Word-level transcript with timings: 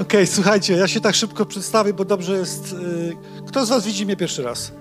Okej, 0.00 0.26
słuchajcie, 0.26 0.74
ja 0.74 0.88
się 0.88 1.00
tak 1.00 1.14
szybko 1.14 1.46
przedstawię, 1.46 1.94
bo 1.94 2.04
dobrze 2.04 2.32
jest. 2.36 2.72
y, 2.72 3.16
Kto 3.46 3.66
z 3.66 3.68
Was 3.68 3.84
widzi 3.86 4.06
mnie 4.06 4.16
pierwszy 4.16 4.42
raz? 4.42 4.72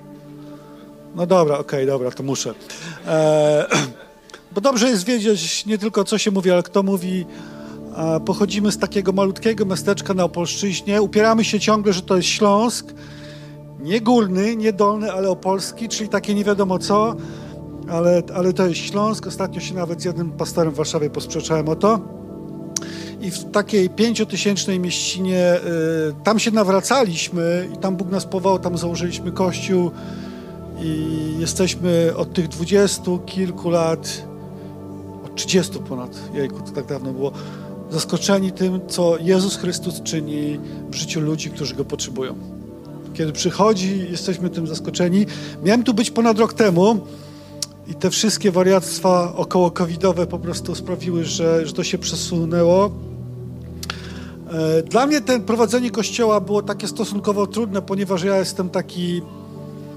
No 1.16 1.26
dobra, 1.26 1.58
okej, 1.58 1.86
dobra, 1.88 2.12
to 2.12 2.24
muszę. 2.24 2.54
E, 3.08 3.66
bo 4.56 4.62
dobrze 4.62 4.90
jest 4.90 5.06
wiedzieć 5.06 5.66
nie 5.66 5.78
tylko 5.78 6.04
co 6.04 6.18
się 6.18 6.32
mówi, 6.32 6.52
ale 6.52 6.64
kto 6.64 6.84
mówi. 6.84 7.26
A 7.96 8.20
pochodzimy 8.20 8.72
z 8.72 8.78
takiego 8.78 9.12
malutkiego 9.12 9.66
miasteczka 9.66 10.14
na 10.14 10.24
Opolszczyźnie. 10.24 11.02
Upieramy 11.02 11.44
się 11.46 11.60
ciągle, 11.60 11.94
że 11.94 12.02
to 12.02 12.16
jest 12.16 12.28
Śląsk. 12.28 12.94
Nie 13.80 14.02
górny, 14.02 14.56
nie 14.56 14.74
dolny, 14.74 15.12
ale 15.12 15.30
opolski, 15.30 15.90
czyli 15.90 16.10
takie 16.10 16.36
nie 16.36 16.44
wiadomo 16.44 16.80
co. 16.80 17.16
Ale, 17.90 18.22
ale 18.36 18.54
to 18.54 18.68
jest 18.68 18.80
Śląsk. 18.82 19.28
Ostatnio 19.28 19.62
się 19.62 19.74
nawet 19.76 20.02
z 20.02 20.06
jednym 20.06 20.32
pastorem 20.32 20.74
w 20.74 20.76
Warszawie 20.78 21.10
posprzeczałem 21.10 21.70
o 21.70 21.76
to. 21.76 22.00
I 23.22 23.32
w 23.32 23.52
takiej 23.52 23.90
pięciotysięcznej 23.90 24.80
mieścinie 24.80 25.56
y, 25.56 26.24
tam 26.24 26.40
się 26.40 26.52
nawracaliśmy 26.52 27.70
i 27.74 27.78
tam 27.78 27.96
Bóg 27.96 28.10
nas 28.10 28.26
powołał, 28.26 28.60
tam 28.60 28.78
założyliśmy 28.78 29.32
kościół 29.32 29.92
i 30.84 31.06
jesteśmy 31.40 32.14
od 32.18 32.34
tych 32.34 32.48
dwudziestu 32.48 33.20
kilku 33.20 33.70
lat, 33.70 34.24
od 35.26 35.36
trzydziestu 35.36 35.80
ponad, 35.80 36.20
jejku, 36.34 36.60
to 36.62 36.72
tak 36.72 36.86
dawno 36.86 37.14
było, 37.14 37.32
zaskoczeni 37.92 38.52
tym, 38.52 38.80
co 38.88 39.18
Jezus 39.18 39.58
Chrystus 39.58 40.02
czyni 40.02 40.60
w 40.90 40.96
życiu 40.96 41.22
ludzi, 41.22 41.50
którzy 41.50 41.76
Go 41.76 41.86
potrzebują. 41.86 42.36
Kiedy 43.14 43.32
przychodzi, 43.32 44.08
jesteśmy 44.12 44.50
tym 44.50 44.68
zaskoczeni. 44.68 45.26
Miałem 45.64 45.84
tu 45.84 45.94
być 45.94 46.12
ponad 46.12 46.40
rok 46.40 46.54
temu 46.54 47.00
i 47.88 47.96
te 47.96 48.10
wszystkie 48.10 48.52
wariactwa 48.52 49.36
około 49.36 49.72
covidowe 49.72 50.28
po 50.28 50.40
prostu 50.40 50.76
sprawiły, 50.76 51.26
że, 51.26 51.68
że 51.68 51.74
to 51.74 51.84
się 51.84 51.98
przesunęło. 51.98 52.92
E, 54.52 54.84
Dla 54.84 55.08
mnie 55.08 55.22
ten 55.22 55.42
prowadzenie 55.44 55.92
kościoła 55.92 56.42
było 56.42 56.62
takie 56.62 56.88
stosunkowo 56.88 57.48
trudne, 57.48 57.82
ponieważ 57.82 58.24
ja 58.24 58.38
jestem 58.38 58.70
taki 58.70 59.22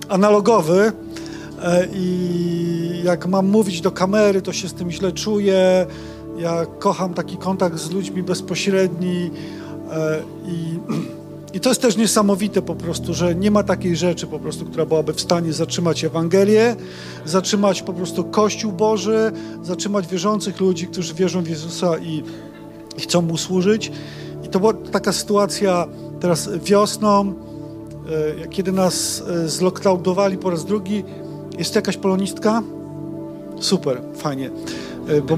analogowy 0.08 0.92
e, 1.62 1.88
i 1.94 3.00
jak 3.05 3.27
mam 3.27 3.48
mówić 3.48 3.80
do 3.80 3.91
kamery, 3.91 4.42
to 4.42 4.52
się 4.52 4.69
z 4.69 4.75
tym 4.75 4.91
źle 4.91 5.12
czuję. 5.12 5.86
Ja 6.38 6.66
kocham 6.78 7.14
taki 7.14 7.36
kontakt 7.36 7.78
z 7.78 7.91
ludźmi 7.91 8.22
bezpośredni 8.22 9.30
e, 9.92 10.22
i, 10.47 10.78
i 11.56 11.60
to 11.60 11.69
jest 11.69 11.82
też 11.82 11.97
niesamowite 11.97 12.62
po 12.62 12.75
prostu, 12.75 13.14
że 13.14 13.34
nie 13.34 13.50
ma 13.50 13.62
takiej 13.62 13.97
rzeczy 13.97 14.27
po 14.27 14.38
prostu, 14.38 14.64
która 14.64 14.86
byłaby 14.86 15.12
w 15.12 15.20
stanie 15.20 15.52
zatrzymać 15.52 16.05
Ewangelię, 16.05 16.77
zatrzymać 17.25 17.82
po 17.82 17.92
prostu 17.92 18.25
Kościół 18.25 18.72
Boży, 18.72 19.32
zatrzymać 19.62 20.06
wierzących 20.06 20.60
ludzi, 20.60 20.86
którzy 20.86 21.14
wierzą 21.14 21.42
w 21.42 21.48
Jezusa 21.48 21.98
i, 21.98 22.22
i 22.98 23.00
chcą 23.00 23.22
Mu 23.22 23.36
służyć. 23.36 23.92
To 24.55 24.60
była 24.60 24.72
taka 24.72 25.12
sytuacja 25.12 25.86
teraz 26.20 26.50
wiosną, 26.58 27.34
e, 28.42 28.48
kiedy 28.48 28.72
nas 28.72 29.22
e, 29.28 29.48
zlockdownowali 29.48 30.38
po 30.38 30.50
raz 30.50 30.64
drugi. 30.64 31.05
Jest 31.58 31.74
jakaś 31.74 31.97
polonistka? 31.97 32.62
Super, 33.60 34.00
fajnie. 34.16 34.50
E, 35.08 35.20
Bo 35.20 35.36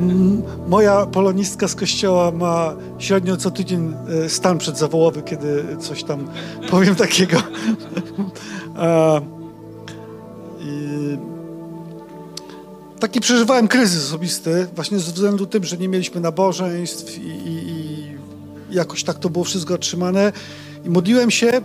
moja 0.68 1.06
polonistka 1.06 1.68
z 1.68 1.74
kościoła 1.74 2.30
ma 2.30 2.74
średnio 2.98 3.36
co 3.36 3.50
tydzień 3.50 3.94
stan 4.28 4.58
przedzawołowy, 4.58 5.22
kiedy 5.22 5.76
coś 5.80 6.04
tam 6.04 6.28
powiem 6.70 6.94
takiego. 6.94 7.36
I 10.60 11.18
taki 13.00 13.20
przeżywałem 13.20 13.68
kryzys 13.68 14.04
osobisty, 14.04 14.66
właśnie 14.74 14.98
ze 14.98 15.12
względu 15.12 15.46
tym, 15.46 15.64
że 15.64 15.76
nie 15.76 15.88
mieliśmy 15.88 16.20
nabożeństw 16.20 17.18
i, 17.18 17.28
i 17.28 17.75
jakoś 18.76 19.04
tak 19.04 19.18
to 19.18 19.30
było 19.30 19.44
wszystko 19.44 19.74
otrzymane. 19.74 20.32
I 20.84 20.90
modliłem 20.90 21.30
się 21.30 21.62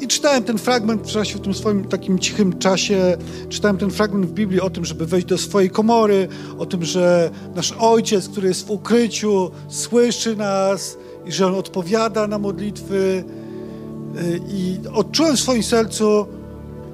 i 0.00 0.06
czytałem 0.06 0.44
ten 0.44 0.58
fragment 0.58 1.02
w 1.02 1.12
czasie, 1.12 1.38
w 1.38 1.40
tym 1.40 1.54
swoim 1.54 1.84
takim 1.84 2.18
cichym 2.18 2.58
czasie, 2.58 3.16
czytałem 3.48 3.76
ten 3.76 3.90
fragment 3.90 4.26
w 4.26 4.32
Biblii 4.32 4.60
o 4.60 4.70
tym, 4.70 4.84
żeby 4.84 5.06
wejść 5.06 5.26
do 5.26 5.38
swojej 5.38 5.70
komory, 5.70 6.28
o 6.58 6.66
tym, 6.66 6.84
że 6.84 7.30
nasz 7.54 7.72
Ojciec, 7.78 8.28
który 8.28 8.48
jest 8.48 8.66
w 8.66 8.70
ukryciu, 8.70 9.50
słyszy 9.68 10.36
nas 10.36 10.96
i 11.26 11.32
że 11.32 11.46
On 11.46 11.54
odpowiada 11.54 12.26
na 12.26 12.38
modlitwy. 12.38 13.24
Y, 14.16 14.40
I 14.48 14.78
odczułem 14.94 15.36
w 15.36 15.40
swoim 15.40 15.62
sercu, 15.62 16.26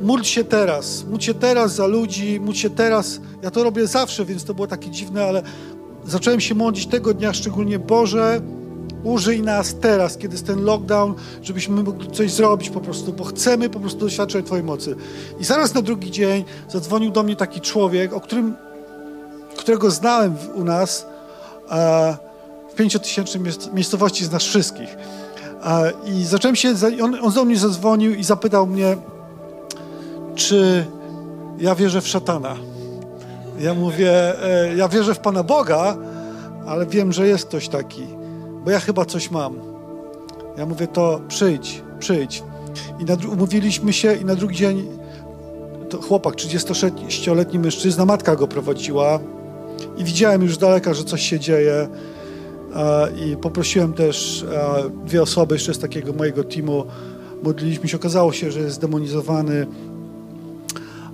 módl 0.00 0.24
się 0.24 0.44
teraz, 0.44 1.04
módl 1.10 1.24
się 1.24 1.34
teraz 1.34 1.74
za 1.74 1.86
ludzi, 1.86 2.40
módl 2.40 2.58
się 2.58 2.70
teraz. 2.70 3.20
Ja 3.42 3.50
to 3.50 3.64
robię 3.64 3.86
zawsze, 3.86 4.24
więc 4.24 4.44
to 4.44 4.54
było 4.54 4.66
takie 4.66 4.90
dziwne, 4.90 5.24
ale 5.24 5.42
zacząłem 6.06 6.40
się 6.40 6.54
modlić 6.54 6.86
tego 6.86 7.14
dnia 7.14 7.32
szczególnie, 7.32 7.78
Boże, 7.78 8.40
użyj 9.04 9.42
nas 9.42 9.74
teraz, 9.80 10.16
kiedy 10.16 10.34
jest 10.34 10.46
ten 10.46 10.64
lockdown, 10.64 11.14
żebyśmy 11.42 11.82
mogli 11.82 12.10
coś 12.10 12.32
zrobić 12.32 12.70
po 12.70 12.80
prostu, 12.80 13.12
bo 13.12 13.24
chcemy 13.24 13.70
po 13.70 13.80
prostu 13.80 14.00
doświadczać 14.00 14.46
Twojej 14.46 14.64
mocy. 14.64 14.96
I 15.40 15.44
zaraz 15.44 15.74
na 15.74 15.82
drugi 15.82 16.10
dzień 16.10 16.44
zadzwonił 16.68 17.10
do 17.10 17.22
mnie 17.22 17.36
taki 17.36 17.60
człowiek, 17.60 18.12
o 18.12 18.20
którym, 18.20 18.56
którego 19.56 19.90
znałem 19.90 20.34
u 20.54 20.64
nas 20.64 21.06
e, 21.70 22.16
w 22.72 22.74
pięciotysięcznej 22.74 23.44
miejsc- 23.44 23.72
miejscowości 23.72 24.24
z 24.24 24.32
nas 24.32 24.42
wszystkich. 24.42 24.96
E, 25.64 25.92
I 26.06 26.24
zacząłem 26.24 26.56
się, 26.56 26.74
on, 27.02 27.18
on 27.22 27.32
do 27.32 27.44
mnie 27.44 27.58
zadzwonił 27.58 28.14
i 28.14 28.24
zapytał 28.24 28.66
mnie, 28.66 28.96
czy 30.34 30.86
ja 31.58 31.74
wierzę 31.74 32.00
w 32.00 32.08
szatana. 32.08 32.56
Ja 33.60 33.74
mówię, 33.74 34.44
e, 34.44 34.76
ja 34.76 34.88
wierzę 34.88 35.14
w 35.14 35.18
Pana 35.18 35.42
Boga, 35.42 35.96
ale 36.66 36.86
wiem, 36.86 37.12
że 37.12 37.26
jest 37.26 37.46
ktoś 37.46 37.68
taki, 37.68 38.06
bo 38.64 38.70
ja 38.70 38.80
chyba 38.80 39.04
coś 39.04 39.30
mam. 39.30 39.54
Ja 40.56 40.66
mówię, 40.66 40.86
to 40.86 41.20
przyjdź, 41.28 41.82
przyjdź. 41.98 42.42
I 43.00 43.04
na, 43.04 43.16
umówiliśmy 43.32 43.92
się 43.92 44.14
i 44.14 44.24
na 44.24 44.34
drugi 44.34 44.56
dzień 44.56 44.86
to 45.90 46.02
chłopak, 46.02 46.34
36-letni 46.34 47.58
mężczyzna, 47.58 48.04
matka 48.04 48.36
go 48.36 48.48
prowadziła 48.48 49.18
i 49.96 50.04
widziałem 50.04 50.42
już 50.42 50.54
z 50.54 50.58
daleka, 50.58 50.94
że 50.94 51.04
coś 51.04 51.22
się 51.22 51.40
dzieje 51.40 51.88
e, 52.74 53.08
i 53.26 53.36
poprosiłem 53.36 53.92
też 53.92 54.42
e, 54.42 54.90
dwie 55.06 55.22
osoby 55.22 55.54
jeszcze 55.54 55.74
z 55.74 55.78
takiego 55.78 56.12
mojego 56.12 56.44
teamu, 56.44 56.84
modliliśmy 57.42 57.88
się, 57.88 57.96
okazało 57.96 58.32
się, 58.32 58.50
że 58.52 58.60
jest 58.60 58.74
zdemonizowany 58.74 59.66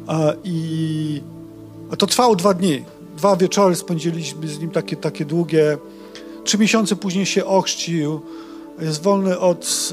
a, 0.07 0.33
I 0.45 1.23
to 1.99 2.07
trwało 2.07 2.37
dwa 2.37 2.55
dni. 2.55 2.85
Dwa 3.17 3.37
wieczory 3.37 3.77
spędziliśmy 3.77 4.49
z 4.49 4.61
nim 4.61 4.71
takie, 4.71 4.97
takie 4.97 5.25
długie. 5.25 5.79
Trzy 6.47 6.59
miesiące 6.59 6.97
później 6.97 7.27
się 7.27 7.45
ochrzcił. 7.45 8.21
Jest 8.81 9.03
wolny 9.03 9.39
od, 9.39 9.93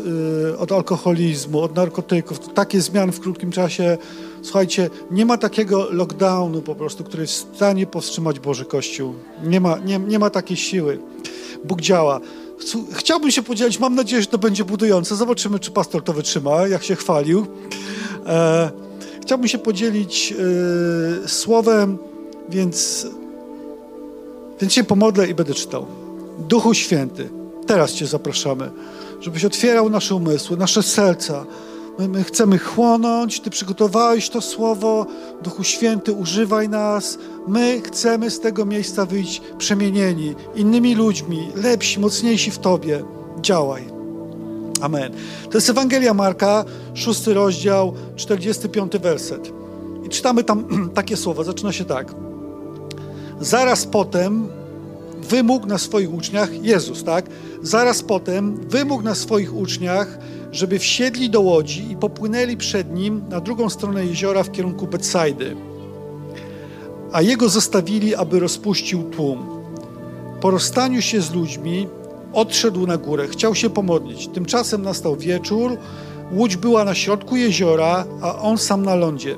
y, 0.54 0.58
od 0.58 0.72
alkoholizmu, 0.72 1.62
od 1.62 1.76
narkotyków. 1.76 2.40
Takie 2.54 2.82
zmiany 2.82 3.12
w 3.12 3.20
krótkim 3.20 3.52
czasie. 3.52 3.98
Słuchajcie, 4.42 4.90
nie 5.12 5.26
ma 5.26 5.38
takiego 5.38 5.88
lockdownu 5.92 6.62
po 6.62 6.76
prostu, 6.76 7.04
który 7.04 7.24
jest 7.24 7.52
w 7.52 7.56
stanie 7.56 7.88
powstrzymać 7.88 8.40
Boży 8.40 8.66
Kościół. 8.66 9.14
Nie 9.44 9.62
ma, 9.62 9.78
nie, 9.78 10.00
nie 10.00 10.20
ma 10.20 10.30
takiej 10.30 10.58
siły. 10.58 11.00
Bóg 11.66 11.82
działa. 11.82 12.20
Chciałbym 12.92 13.32
się 13.32 13.44
podzielić, 13.44 13.80
mam 13.80 13.96
nadzieję, 13.96 14.22
że 14.22 14.28
to 14.28 14.38
będzie 14.38 14.66
budujące. 14.66 15.16
Zobaczymy, 15.16 15.60
czy 15.60 15.72
pastor 15.72 16.04
to 16.04 16.14
wytrzyma, 16.14 16.68
jak 16.68 16.84
się 16.84 16.96
chwalił. 16.96 17.48
E, 18.26 18.72
Chciałbym 19.22 19.48
się 19.48 19.58
podzielić 19.58 20.34
y, 21.26 21.30
słowem, 21.30 21.98
więc, 22.50 23.08
więc 24.62 24.74
się 24.74 24.84
pomodlę 24.84 25.28
i 25.28 25.34
będę 25.34 25.54
czytał. 25.54 26.03
Duchu 26.40 26.74
Święty, 26.74 27.30
teraz 27.68 27.94
Cię 27.94 28.08
zapraszamy, 28.08 28.72
żebyś 29.22 29.46
otwierał 29.46 29.90
nasze 29.90 30.16
umysły, 30.16 30.58
nasze 30.58 30.84
serca. 30.84 31.46
My, 32.00 32.08
my 32.08 32.24
chcemy 32.24 32.58
chłonąć, 32.58 33.40
Ty 33.40 33.50
przygotowałeś 33.50 34.30
to 34.30 34.42
słowo. 34.42 35.06
Duchu 35.44 35.64
Święty, 35.64 36.14
używaj 36.14 36.70
nas. 36.70 37.18
My 37.48 37.82
chcemy 37.82 38.32
z 38.32 38.40
tego 38.40 38.66
miejsca 38.66 39.06
wyjść 39.06 39.42
przemienieni, 39.58 40.36
innymi 40.56 40.96
ludźmi, 40.96 41.48
lepsi, 41.56 42.00
mocniejsi 42.00 42.52
w 42.52 42.60
Tobie. 42.60 43.04
Działaj. 43.42 43.84
Amen. 44.82 45.14
To 45.52 45.58
jest 45.58 45.70
Ewangelia 45.70 46.14
Marka, 46.14 46.66
szósty 46.94 47.34
rozdział, 47.34 47.94
45 48.16 48.92
werset. 48.98 49.52
I 50.06 50.10
czytamy 50.10 50.44
tam 50.44 50.66
takie 50.96 51.18
słowa. 51.18 51.44
Zaczyna 51.44 51.72
się 51.72 51.86
tak. 51.86 52.16
Zaraz 53.40 53.86
potem 53.86 54.48
wymógł 55.24 55.68
na 55.68 55.78
swoich 55.78 56.14
uczniach, 56.14 56.64
Jezus, 56.64 57.04
tak? 57.04 57.26
Zaraz 57.62 58.02
potem 58.02 58.56
wymógł 58.56 59.04
na 59.04 59.16
swoich 59.16 59.56
uczniach, 59.56 60.18
żeby 60.52 60.80
wsiedli 60.80 61.30
do 61.30 61.42
łodzi 61.42 61.92
i 61.92 61.96
popłynęli 61.96 62.58
przed 62.58 62.96
nim 62.96 63.24
na 63.30 63.42
drugą 63.42 63.70
stronę 63.70 64.06
jeziora 64.06 64.44
w 64.44 64.52
kierunku 64.52 64.88
Betsajdy. 64.88 65.56
A 67.12 67.22
jego 67.22 67.50
zostawili, 67.50 68.16
aby 68.16 68.40
rozpuścił 68.40 69.04
tłum. 69.04 69.46
Po 70.42 70.52
rozstaniu 70.52 71.02
się 71.02 71.22
z 71.22 71.34
ludźmi 71.34 71.88
odszedł 72.34 72.88
na 72.88 72.98
górę, 72.98 73.28
chciał 73.28 73.56
się 73.56 73.70
pomodlić. 73.70 74.28
Tymczasem 74.28 74.82
nastał 74.82 75.16
wieczór, 75.16 75.78
łódź 76.32 76.58
była 76.58 76.84
na 76.84 76.96
środku 76.96 77.36
jeziora, 77.36 78.06
a 78.22 78.40
on 78.40 78.58
sam 78.58 78.86
na 78.86 78.96
lądzie. 78.96 79.36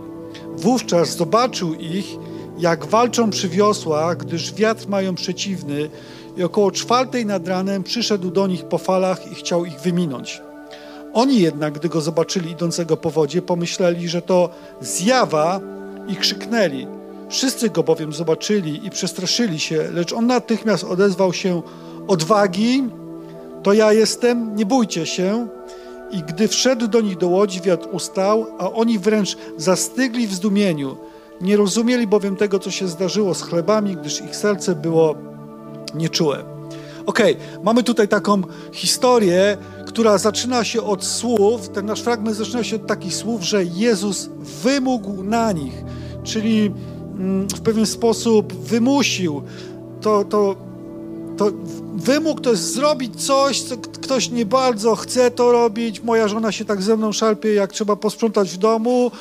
Wówczas 0.58 1.18
zobaczył 1.18 1.74
ich, 1.74 2.18
jak 2.58 2.86
walczą 2.86 3.30
przy 3.30 3.50
wiosłach, 3.50 4.18
gdyż 4.18 4.54
wiatr 4.54 4.88
mają 4.88 5.16
przeciwny 5.16 5.90
i 6.38 6.44
około 6.44 6.72
czwartej 6.72 7.26
nad 7.26 7.48
ranem 7.48 7.84
przyszedł 7.84 8.32
do 8.32 8.48
nich 8.48 8.66
po 8.66 8.78
falach 8.78 9.32
i 9.32 9.36
chciał 9.36 9.66
ich 9.66 9.80
wyminąć. 9.80 10.42
Oni 11.14 11.40
jednak, 11.40 11.74
gdy 11.74 11.90
go 11.90 12.02
zobaczyli 12.02 12.52
idącego 12.52 12.98
po 12.98 13.10
wodzie, 13.10 13.42
pomyśleli, 13.42 14.10
że 14.10 14.22
to 14.22 14.50
zjawa 14.82 15.60
i 16.08 16.16
krzyknęli. 16.16 16.88
Wszyscy 17.30 17.70
go 17.70 17.84
bowiem 17.84 18.14
zobaczyli 18.14 18.86
i 18.86 18.90
przestraszyli 18.90 19.60
się, 19.60 19.90
lecz 19.94 20.14
on 20.14 20.28
natychmiast 20.28 20.84
odezwał 20.84 21.34
się 21.34 21.62
odwagi, 22.08 22.84
to 23.64 23.74
ja 23.74 23.94
jestem, 23.94 24.56
nie 24.56 24.66
bójcie 24.66 25.06
się. 25.06 25.48
I 26.12 26.24
gdy 26.24 26.48
wszedł 26.48 26.88
do 26.88 27.02
nich 27.02 27.18
do 27.18 27.28
łodzi, 27.28 27.62
wiatr 27.62 27.88
ustał, 27.92 28.46
a 28.58 28.72
oni 28.72 29.00
wręcz 29.00 29.38
zastygli 29.58 30.28
w 30.28 30.34
zdumieniu. 30.34 30.98
Nie 31.42 31.58
rozumieli 31.58 32.08
bowiem 32.08 32.36
tego, 32.36 32.60
co 32.60 32.72
się 32.72 32.88
zdarzyło 32.88 33.34
z 33.34 33.42
chlebami, 33.42 33.96
gdyż 33.96 34.22
ich 34.22 34.36
serce 34.36 34.76
było 34.76 35.16
nieczułe. 35.96 36.56
Okay, 37.06 37.36
mamy 37.64 37.84
tutaj 37.84 38.08
taką 38.08 38.42
historię, 38.72 39.58
która 39.88 40.18
zaczyna 40.18 40.64
się 40.64 40.84
od 40.84 41.06
słów, 41.06 41.70
ten 41.70 41.86
nasz 41.86 42.02
fragment 42.02 42.38
zaczyna 42.38 42.64
się 42.64 42.76
od 42.76 42.88
takich 42.88 43.16
słów, 43.16 43.44
że 43.44 43.64
Jezus 43.64 44.30
wymógł 44.64 45.24
na 45.24 45.52
nich, 45.52 45.84
czyli 46.24 46.72
mm, 47.16 47.48
w 47.48 47.62
pewien 47.62 47.86
sposób 47.86 48.54
wymusił 48.54 49.42
to, 50.02 50.24
to 50.24 50.56
to 51.38 51.52
wymóg 51.96 52.42
to 52.42 52.50
jest 52.50 52.74
zrobić 52.74 53.26
coś, 53.26 53.62
co 53.62 53.78
ktoś 53.78 54.30
nie 54.30 54.46
bardzo 54.46 54.96
chce 54.96 55.32
to 55.32 55.52
robić. 55.52 56.02
Moja 56.04 56.28
żona 56.28 56.52
się 56.52 56.66
tak 56.66 56.82
ze 56.82 56.98
mną 56.98 57.12
szarpie, 57.12 57.54
jak 57.54 57.72
trzeba 57.72 57.96
posprzątać 57.96 58.50
w 58.50 58.58
domu, 58.58 59.12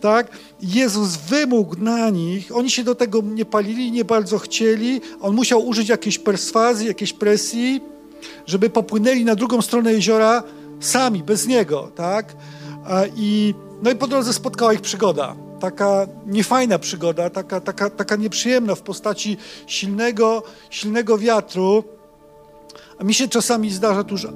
tak? 0.00 0.30
Jezus 0.60 1.16
wymógł 1.16 1.76
na 1.78 2.10
nich, 2.10 2.56
oni 2.56 2.70
się 2.70 2.84
do 2.84 2.94
tego 2.94 3.22
nie 3.22 3.44
palili, 3.44 3.92
nie 3.92 4.04
bardzo 4.04 4.38
chcieli. 4.38 5.00
On 5.20 5.34
musiał 5.34 5.66
użyć 5.66 5.88
jakiejś 5.88 6.18
perswazji, 6.18 6.86
jakiejś 6.86 7.12
presji, 7.12 7.80
żeby 8.46 8.70
popłynęli 8.70 9.24
na 9.24 9.34
drugą 9.34 9.62
stronę 9.62 9.92
jeziora 9.92 10.42
sami, 10.80 11.22
bez 11.22 11.46
niego, 11.46 11.90
tak? 11.94 12.36
I, 13.16 13.54
no 13.82 13.90
i 13.90 13.96
po 13.96 14.06
drodze 14.06 14.32
spotkała 14.32 14.72
ich 14.72 14.80
przygoda 14.80 15.36
taka 15.62 16.06
niefajna 16.26 16.78
przygoda, 16.78 17.30
taka, 17.30 17.60
taka, 17.60 17.90
taka 17.90 18.16
nieprzyjemna 18.16 18.74
w 18.74 18.82
postaci 18.82 19.36
silnego, 19.66 20.42
silnego 20.70 21.18
wiatru. 21.18 21.84
A 22.98 23.04
mi 23.04 23.14
się 23.14 23.28
czasami 23.28 23.70
zdarza, 23.70 24.04
tu 24.04 24.14
już 24.14 24.26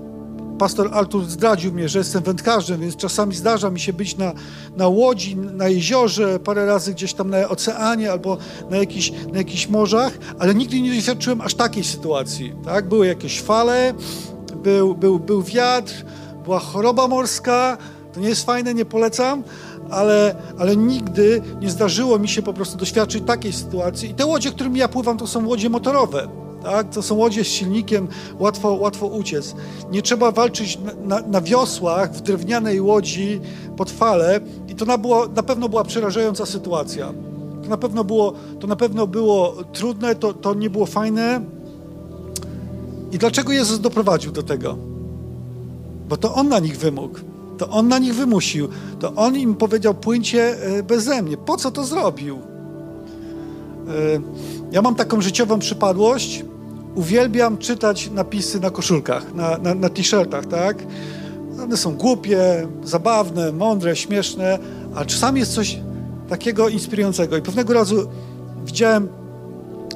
pastor 0.59 0.91
Artur 0.93 1.25
zdradził 1.25 1.73
mnie, 1.73 1.89
że 1.89 1.99
jestem 1.99 2.23
wędkarzem, 2.23 2.81
więc 2.81 2.97
czasami 2.97 3.35
zdarza 3.35 3.71
mi 3.71 3.81
się 3.81 3.93
być 3.93 4.17
na, 4.17 4.33
na 4.77 4.89
łodzi, 4.89 5.37
na 5.37 5.69
jeziorze, 5.69 6.39
parę 6.39 6.67
razy 6.67 6.95
gdzieś 6.95 7.15
tam 7.15 7.31
na 7.31 7.49
oceanie 7.49 8.13
albo 8.13 8.39
na 8.71 8.77
jakichś, 8.77 9.13
na 9.33 9.39
jakichś 9.39 9.69
morzach, 9.69 10.13
ale 10.39 10.55
nigdy 10.55 10.81
nie 10.81 10.95
doświadczyłem 10.95 11.41
aż 11.41 11.55
takiej 11.55 11.85
sytuacji. 11.85 12.53
Tak? 12.65 12.89
Były 12.89 13.07
jakieś 13.07 13.41
fale, 13.41 13.95
był, 14.63 14.95
był, 14.95 15.19
był 15.19 15.43
wiatr, 15.43 16.05
była 16.45 16.59
choroba 16.59 17.09
morska, 17.09 17.79
to 18.15 18.21
nie 18.21 18.29
jest 18.29 18.47
fajne, 18.47 18.75
nie 18.75 18.85
polecam, 18.85 19.43
ale, 19.91 20.35
ale 20.59 20.77
nigdy 20.77 21.43
nie 21.61 21.71
zdarzyło 21.71 22.19
mi 22.19 22.29
się 22.29 22.43
po 22.43 22.53
prostu 22.53 22.79
doświadczyć 22.79 23.25
takiej 23.27 23.53
sytuacji. 23.53 24.11
I 24.11 24.15
te 24.15 24.27
łodzie, 24.27 24.51
którymi 24.51 24.79
ja 24.79 24.89
pływam, 24.89 25.19
to 25.19 25.27
są 25.27 25.47
łodzie 25.47 25.71
motorowe. 25.71 26.29
Tak? 26.63 26.91
To 26.91 27.03
są 27.03 27.15
łodzie 27.15 27.45
z 27.45 27.47
silnikiem, 27.47 28.09
łatwo, 28.39 28.73
łatwo 28.73 29.07
uciec. 29.07 29.55
Nie 29.91 30.03
trzeba 30.03 30.33
walczyć 30.33 30.79
na, 31.05 31.21
na, 31.21 31.41
wiosłach 31.41 32.13
w 32.13 32.21
drewnianej 32.21 32.81
łodzi 32.81 33.41
pod 33.77 33.91
fale 33.91 34.41
i 34.69 34.75
to 34.75 34.85
na, 34.85 34.99
było, 34.99 35.27
na 35.29 35.43
pewno 35.43 35.69
była 35.69 35.85
przerażająca 35.85 36.47
sytuacja. 36.47 37.13
To 37.63 37.69
na 37.69 37.77
pewno 37.77 38.05
było, 38.05 38.33
to 38.61 38.67
na 38.67 38.77
pewno 38.77 39.07
było 39.07 39.55
trudne, 39.73 40.15
to, 40.15 40.35
to 40.35 40.55
nie 40.55 40.71
było 40.71 40.87
fajne. 40.87 41.41
I 43.13 43.19
dlaczego 43.19 43.53
Jezus 43.53 43.81
doprowadził 43.81 44.33
do 44.33 44.43
tego? 44.43 44.77
Bo 46.09 46.17
to 46.17 46.35
On 46.35 46.49
na 46.49 46.59
nich 46.59 46.79
wymógł. 46.79 47.19
To 47.59 47.69
on 47.69 47.89
na 47.89 47.99
nich 47.99 48.15
wymusił. 48.15 48.69
To 49.01 49.13
on 49.15 49.37
im 49.37 49.55
powiedział, 49.55 49.95
płyńcie 49.95 50.63
e, 50.63 50.83
beze 50.83 51.23
mnie. 51.23 51.37
Po 51.37 51.57
co 51.57 51.71
to 51.71 51.85
zrobił? 51.85 52.37
E, 52.37 52.41
ja 54.73 54.83
mam 54.83 54.95
taką 54.95 55.21
życiową 55.21 55.59
przypadłość. 55.59 56.45
Uwielbiam 56.95 57.59
czytać 57.59 58.11
napisy 58.11 58.61
na 58.61 58.71
koszulkach, 58.71 59.35
na, 59.35 59.59
na, 59.59 59.75
na 59.75 59.89
t-shirtach, 59.89 60.47
tak? 60.47 60.87
One 61.63 61.77
są 61.77 61.97
głupie, 61.97 62.69
zabawne, 62.85 63.53
mądre, 63.53 63.97
śmieszne, 63.97 64.59
a 64.95 65.05
czasami 65.05 65.41
jest 65.41 65.55
coś 65.55 65.79
takiego 66.29 66.69
inspirującego. 66.69 67.37
I 67.37 67.43
pewnego 67.43 67.73
razu 67.73 68.09
widziałem, 68.65 69.09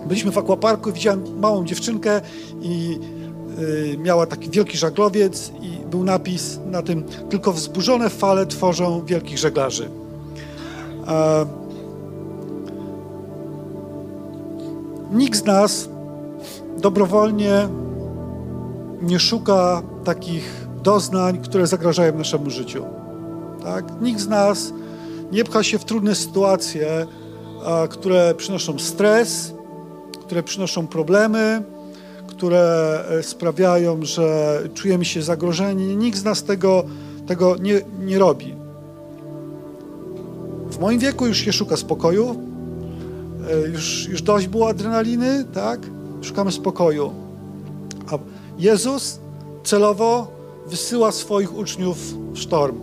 byliśmy 0.07 0.33
w 0.33 0.39
akwaparku 0.39 0.93
widziałem 0.93 1.41
małą 1.41 1.65
dziewczynkę 1.65 2.21
i 2.63 2.99
miała 3.99 4.27
taki 4.27 4.51
wielki 4.51 4.79
żaglowiec 4.79 5.53
i 5.61 5.87
był 5.91 6.05
napis 6.05 6.61
na 6.67 6.83
tym, 6.83 7.05
tylko 7.31 7.53
wzburzone 7.53 8.11
fale 8.11 8.47
tworzą 8.47 9.05
wielkich 9.05 9.39
żeglarzy. 9.39 9.91
Nikt 15.13 15.39
z 15.39 15.45
nas 15.45 15.89
dobrowolnie 16.79 17.69
nie 19.03 19.19
szuka 19.21 19.83
takich 20.05 20.67
doznań, 20.83 21.39
które 21.39 21.67
zagrażają 21.67 22.19
naszemu 22.19 22.51
życiu. 22.51 22.85
Tak? 23.63 23.85
Nikt 24.01 24.21
z 24.21 24.29
nas 24.29 24.73
nie 25.33 25.45
pcha 25.45 25.63
się 25.63 25.79
w 25.79 25.85
trudne 25.85 26.15
sytuacje, 26.15 27.07
które 27.91 28.35
przynoszą 28.35 28.79
stres, 28.79 29.55
które 30.21 30.43
przynoszą 30.43 30.87
problemy, 30.87 31.63
które 32.41 33.05
e, 33.09 33.23
sprawiają, 33.23 34.05
że 34.05 34.59
czujemy 34.75 35.05
się 35.05 35.23
zagrożeni. 35.23 35.97
Nikt 35.97 36.19
z 36.19 36.25
nas 36.25 36.43
tego, 36.45 36.85
tego 37.27 37.57
nie, 37.57 37.81
nie 37.99 38.19
robi. 38.19 38.55
W 40.71 40.79
moim 40.79 40.99
wieku 40.99 41.27
już 41.27 41.39
się 41.39 41.53
szuka 41.53 41.77
spokoju, 41.77 42.37
e, 43.51 43.69
już, 43.69 44.09
już 44.09 44.23
dość 44.23 44.47
było 44.47 44.69
adrenaliny, 44.69 45.45
tak? 45.45 45.81
Szukamy 46.23 46.53
spokoju. 46.53 47.13
A 48.13 48.19
Jezus 48.59 49.21
celowo 49.65 50.27
wysyła 50.67 51.13
swoich 51.13 51.57
uczniów 51.57 51.99
w 52.33 52.39
sztorm. 52.39 52.81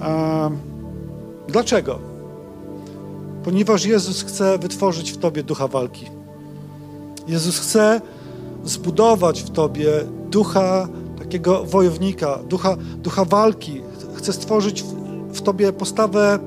A 0.00 0.50
dlaczego? 1.48 1.98
Ponieważ 3.44 3.84
Jezus 3.84 4.22
chce 4.22 4.58
wytworzyć 4.58 5.12
w 5.12 5.16
tobie 5.16 5.42
ducha 5.42 5.68
walki. 5.68 6.23
Jezus 7.26 7.58
chce 7.58 8.00
zbudować 8.64 9.42
w 9.42 9.50
tobie 9.50 9.90
ducha 10.30 10.88
takiego 11.18 11.64
wojownika, 11.64 12.38
ducha, 12.48 12.76
ducha 12.96 13.24
walki. 13.24 13.82
Chce 14.14 14.32
stworzyć 14.32 14.82
w, 14.82 14.94
w 15.32 15.42
tobie 15.42 15.72
postawę 15.72 16.38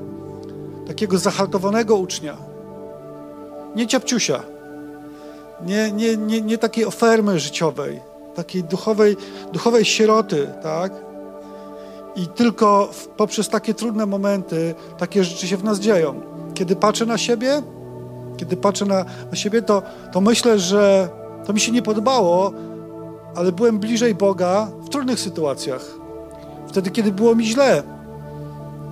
takiego 0.86 1.18
zahartowanego 1.18 1.96
ucznia. 1.96 2.36
Nie 3.76 3.86
ciapciusia. 3.86 4.42
Nie, 5.66 5.92
nie, 5.92 6.16
nie, 6.16 6.40
nie 6.40 6.58
takiej 6.58 6.84
ofermy 6.84 7.40
życiowej, 7.40 8.00
takiej 8.34 8.64
duchowej, 8.64 9.16
duchowej 9.52 9.84
sieroty, 9.84 10.48
tak? 10.62 10.92
I 12.16 12.26
tylko 12.26 12.90
poprzez 13.16 13.48
takie 13.48 13.74
trudne 13.74 14.06
momenty 14.06 14.74
takie 14.98 15.24
rzeczy 15.24 15.48
się 15.48 15.56
w 15.56 15.64
nas 15.64 15.80
dzieją. 15.80 16.20
Kiedy 16.54 16.76
patrzę 16.76 17.06
na 17.06 17.18
siebie, 17.18 17.62
kiedy 18.38 18.56
patrzę 18.56 18.86
na, 18.86 19.04
na 19.30 19.36
siebie, 19.36 19.62
to, 19.62 19.82
to 20.12 20.20
myślę, 20.20 20.58
że 20.58 21.08
to 21.46 21.52
mi 21.52 21.60
się 21.60 21.72
nie 21.72 21.82
podobało, 21.82 22.52
ale 23.34 23.52
byłem 23.52 23.78
bliżej 23.78 24.14
Boga 24.14 24.68
w 24.84 24.88
trudnych 24.88 25.20
sytuacjach. 25.20 25.84
Wtedy, 26.68 26.90
kiedy 26.90 27.12
było 27.12 27.34
mi 27.34 27.46
źle. 27.46 27.82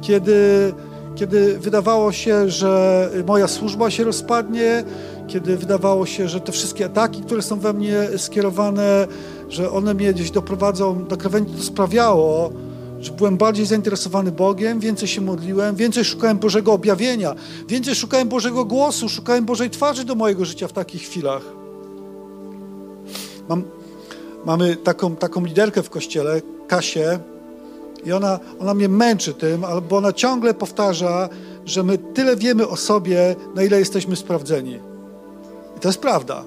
Kiedy, 0.03 0.73
kiedy 1.15 1.59
wydawało 1.59 2.13
się, 2.13 2.51
że 2.51 3.11
moja 3.27 3.49
służba 3.49 3.91
się 3.91 4.05
rozpadnie, 4.05 4.85
kiedy 5.27 5.57
wydawało 5.57 6.07
się, 6.07 6.29
że 6.29 6.41
te 6.41 6.53
wszystkie 6.53 6.85
ataki, 6.85 7.23
które 7.23 7.43
są 7.43 7.59
we 7.59 7.73
mnie 7.73 8.09
skierowane, 8.17 9.07
że 9.49 9.71
one 9.71 9.95
mnie 9.95 10.13
gdzieś 10.13 10.31
doprowadzą 10.31 11.05
do 11.05 11.17
krawędzi, 11.17 11.55
to 11.55 11.63
sprawiało, 11.63 12.51
że 13.07 13.13
byłem 13.13 13.37
bardziej 13.37 13.67
zainteresowany 13.67 14.33
Bogiem, 14.33 14.81
więcej 14.81 15.09
się 15.09 15.21
modliłem, 15.21 15.77
więcej 15.77 16.05
szukałem 16.05 16.39
Bożego 16.39 16.73
objawienia, 16.73 17.35
więcej 17.69 17.95
szukałem 17.95 18.29
Bożego 18.29 18.65
głosu, 18.65 19.09
szukałem 19.09 19.45
Bożej 19.45 19.71
twarzy 19.71 20.05
do 20.05 20.15
mojego 20.15 20.45
życia 20.45 20.69
w 20.69 20.73
takich 20.73 21.03
chwilach. 21.03 21.43
Mam, 23.49 23.63
mamy 24.45 24.77
taką, 24.77 25.17
taką 25.17 25.45
liderkę 25.45 25.83
w 25.83 25.91
kościele, 25.91 26.43
Kasię, 26.69 27.19
i 28.05 28.13
ona, 28.13 28.41
ona 28.61 28.75
mnie 28.75 28.89
męczy 28.89 29.35
tym, 29.35 29.65
bo 29.89 29.97
ona 29.97 30.13
ciągle 30.13 30.55
powtarza, 30.55 31.29
że 31.65 31.83
my 31.83 31.99
tyle 31.99 32.37
wiemy 32.37 32.69
o 32.69 32.77
sobie, 32.77 33.37
na 33.55 33.63
ile 33.63 33.79
jesteśmy 33.79 34.17
sprawdzeni. 34.17 34.79
I 35.77 35.81
to 35.81 35.89
jest 35.89 36.01
prawda. 36.01 36.45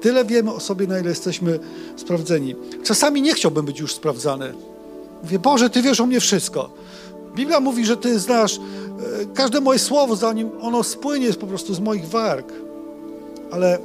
Tyle 0.00 0.24
wiemy 0.24 0.52
o 0.52 0.60
sobie, 0.60 0.86
na 0.86 0.98
ile 0.98 1.08
jesteśmy 1.08 1.58
sprawdzeni. 1.96 2.54
Czasami 2.84 3.22
nie 3.22 3.34
chciałbym 3.34 3.66
być 3.66 3.80
już 3.80 3.94
sprawdzany. 3.94 4.52
Mówię, 5.22 5.38
Boże, 5.38 5.70
Ty 5.70 5.82
wiesz 5.82 6.00
o 6.00 6.06
mnie 6.06 6.20
wszystko. 6.20 6.70
Biblia 7.34 7.60
mówi, 7.60 7.86
że 7.86 7.96
Ty 7.96 8.18
znasz 8.18 8.56
e, 8.56 8.60
każde 9.34 9.60
moje 9.60 9.78
słowo, 9.78 10.16
zanim 10.16 10.50
ono 10.60 10.82
spłynie 10.82 11.32
po 11.32 11.46
prostu 11.46 11.74
z 11.74 11.80
moich 11.80 12.08
warg. 12.08 12.52
Ale 13.50 13.78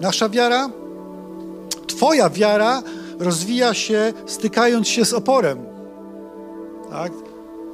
Nasza 0.00 0.28
wiara, 0.28 0.70
Twoja 1.86 2.30
wiara 2.30 2.82
rozwija 3.18 3.74
się 3.74 4.12
stykając 4.26 4.88
się 4.88 5.04
z 5.04 5.12
oporem. 5.12 5.58
Tak? 6.90 7.12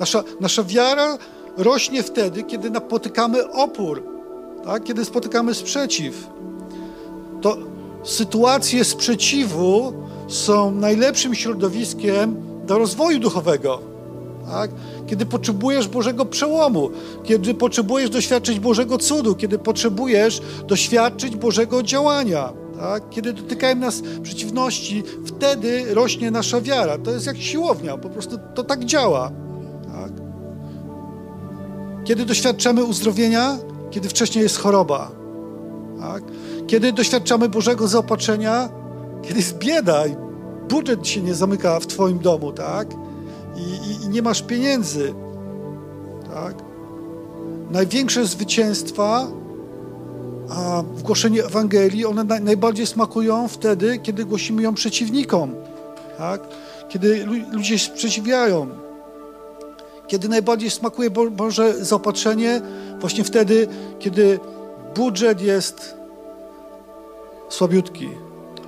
Nasza, 0.01 0.25
nasza 0.41 0.65
wiara 0.65 1.19
rośnie 1.57 2.03
wtedy, 2.03 2.43
kiedy 2.43 2.71
napotykamy 2.71 3.51
opór, 3.51 4.03
tak? 4.65 4.85
kiedy 4.85 5.05
spotykamy 5.05 5.55
sprzeciw. 5.55 6.27
To 7.41 7.57
sytuacje 8.05 8.85
sprzeciwu 8.85 9.93
są 10.29 10.71
najlepszym 10.71 11.35
środowiskiem 11.35 12.37
do 12.67 12.79
rozwoju 12.79 13.19
duchowego. 13.19 13.95
Tak? 14.51 14.71
Kiedy 15.07 15.27
potrzebujesz 15.27 15.89
Bożego 15.89 16.25
przełomu, 16.25 16.91
kiedy 17.25 17.55
potrzebujesz 17.55 18.11
doświadczyć 18.11 18.61
Bożego 18.61 18.99
cudu, 18.99 19.35
kiedy 19.35 19.59
potrzebujesz 19.59 20.43
doświadczyć 20.67 21.37
Bożego 21.37 21.83
działania, 21.83 22.53
tak? 22.81 23.11
kiedy 23.11 23.33
dotykają 23.33 23.77
nas 23.77 24.03
przeciwności, 24.23 25.03
wtedy 25.27 25.95
rośnie 25.95 26.31
nasza 26.31 26.61
wiara. 26.61 26.99
To 26.99 27.11
jest 27.11 27.27
jak 27.27 27.37
siłownia, 27.37 27.99
po 27.99 28.09
prostu 28.09 28.39
to 28.55 28.65
tak 28.65 28.85
działa. 28.85 29.31
Tak? 29.93 30.13
Kiedy 32.05 32.25
doświadczamy 32.25 32.85
uzdrowienia, 32.85 33.59
kiedy 33.91 34.09
wcześniej 34.09 34.43
jest 34.43 34.59
choroba. 34.59 35.11
Tak? 36.01 36.23
Kiedy 36.67 36.93
doświadczamy 36.93 37.49
Bożego 37.49 37.89
zaopatrzenia, 37.89 38.69
kiedy 39.25 39.41
jest 39.41 39.59
bieda 39.59 40.07
i 40.07 40.17
budżet 40.69 41.09
się 41.09 41.23
nie 41.23 41.35
zamyka 41.35 41.81
w 41.81 41.87
Twoim 41.87 42.19
domu, 42.19 42.53
tak? 42.53 42.89
I, 43.57 43.61
i, 43.61 44.05
i 44.05 44.09
nie 44.09 44.23
masz 44.23 44.43
pieniędzy, 44.43 45.15
tak? 46.35 46.55
Największe 47.71 48.27
zwycięstwa 48.27 49.27
a 50.51 50.83
w 50.83 51.03
głoszeniu 51.03 51.47
Ewangelii, 51.47 52.07
one 52.07 52.25
naj, 52.25 52.41
najbardziej 52.41 52.87
smakują 52.87 53.49
wtedy, 53.49 53.99
kiedy 53.99 54.25
głosimy 54.25 54.63
ją 54.63 54.75
przeciwnikom, 54.75 55.55
tak? 56.19 56.41
Kiedy 56.89 57.27
ludzie 57.53 57.79
się 57.79 57.93
sprzeciwiają. 57.93 58.67
Kiedy 60.07 60.29
najbardziej 60.29 60.71
smakuje 60.71 61.11
Bo 61.11 61.31
Boże 61.31 61.85
zaopatrzenie? 61.85 62.61
Właśnie 63.01 63.25
wtedy, 63.25 63.69
kiedy 63.99 64.41
budżet 64.95 65.41
jest 65.41 65.95
słabiutki. 67.49 68.09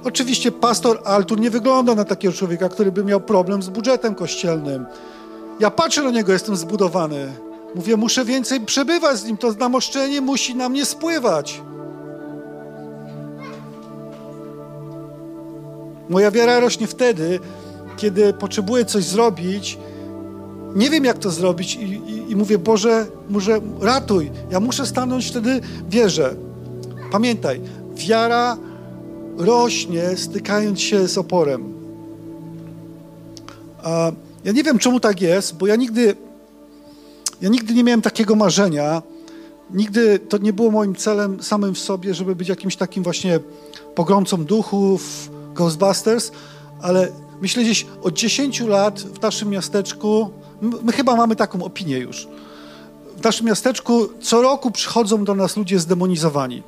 Oczywiście 0.07 0.53
pastor 0.53 1.01
Altur 1.05 1.41
nie 1.41 1.51
wygląda 1.51 1.95
na 1.95 2.05
takiego 2.05 2.35
człowieka, 2.35 2.69
który 2.69 2.93
by 2.93 3.05
miał 3.05 3.21
problem 3.21 3.63
z 3.63 3.69
budżetem 3.69 4.15
kościelnym. 4.15 4.87
Ja 5.61 5.71
patrzę 5.71 6.03
na 6.03 6.11
niego, 6.11 6.33
jestem 6.33 6.57
zbudowany. 6.57 7.33
Mówię, 7.75 7.97
muszę 7.97 8.25
więcej 8.25 8.61
przebywać 8.61 9.19
z 9.19 9.25
nim, 9.25 9.37
to 9.37 9.53
namoszczenie 9.53 10.21
musi 10.21 10.55
na 10.55 10.69
mnie 10.69 10.85
spływać. 10.85 11.63
Moja 16.09 16.31
wiara 16.31 16.61
rośnie 16.61 16.87
wtedy, 16.87 17.41
kiedy 17.97 18.33
potrzebuję 18.33 18.85
coś 18.85 19.05
zrobić, 19.05 19.79
nie 20.75 20.91
wiem 20.91 21.05
jak 21.05 21.19
to 21.19 21.31
zrobić 21.31 21.75
i, 21.75 21.85
i, 21.85 22.31
i 22.31 22.37
mówię, 22.37 22.59
Boże, 22.59 23.07
może 23.29 23.61
ratuj. 23.81 24.31
Ja 24.51 24.61
muszę 24.61 24.87
stanąć 24.87 25.27
wtedy 25.27 25.61
wierzę. 25.89 26.35
Pamiętaj, 27.13 27.61
wiara 27.95 28.57
rośnie, 29.37 30.17
stykając 30.17 30.81
się 30.81 31.09
z 31.09 31.19
oporem. 31.19 31.75
A 33.83 34.13
ja 34.45 34.53
nie 34.53 34.63
wiem, 34.63 34.79
czemu 34.79 35.01
tak 35.01 35.21
jest, 35.21 35.57
bo 35.57 35.67
ja 35.67 35.77
nigdy, 35.77 36.15
ja 37.41 37.49
nigdy 37.49 37.75
nie 37.75 37.85
miałem 37.85 38.03
takiego 38.03 38.37
marzenia. 38.37 39.03
Nigdy 39.71 40.19
to 40.19 40.39
nie 40.39 40.53
było 40.53 40.71
moim 40.71 40.95
celem 40.95 41.43
samym 41.43 41.75
w 41.75 41.79
sobie, 41.79 42.15
żeby 42.15 42.37
być 42.37 42.49
jakimś 42.49 42.77
takim 42.77 43.03
właśnie 43.03 43.41
pogromcą 43.95 44.45
duchów, 44.45 45.31
Ghostbusters, 45.55 46.33
ale 46.83 47.09
myślę 47.41 47.63
gdzieś 47.63 47.87
od 48.03 48.15
10 48.15 48.61
lat 48.61 49.01
w 49.01 49.23
naszym 49.23 49.49
miasteczku, 49.49 50.31
my 50.83 50.93
chyba 50.93 51.17
mamy 51.17 51.37
taką 51.37 51.65
opinię 51.65 51.99
już, 51.99 52.29
w 53.17 53.25
naszym 53.25 53.47
miasteczku 53.47 54.09
co 54.21 54.43
roku 54.43 54.71
przychodzą 54.71 55.25
do 55.25 55.35
nas 55.35 55.57
ludzie 55.57 55.79
zdemonizowani. 55.79 56.63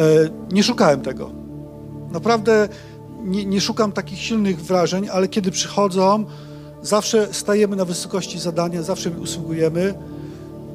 E, 0.00 0.04
nie 0.52 0.62
szukałem 0.62 1.00
tego. 1.00 1.30
Naprawdę 2.12 2.68
nie, 3.24 3.44
nie, 3.44 3.60
szukam 3.60 3.92
takich 3.92 4.18
silnych 4.18 4.62
wrażeń, 4.62 5.08
ale 5.12 5.28
kiedy 5.28 5.50
przychodzą, 5.50 6.24
zawsze 6.82 7.34
stajemy 7.34 7.76
na 7.76 7.84
wysokości 7.84 8.38
zadania, 8.38 8.82
zawsze 8.82 9.10
usługujemy. 9.10 9.94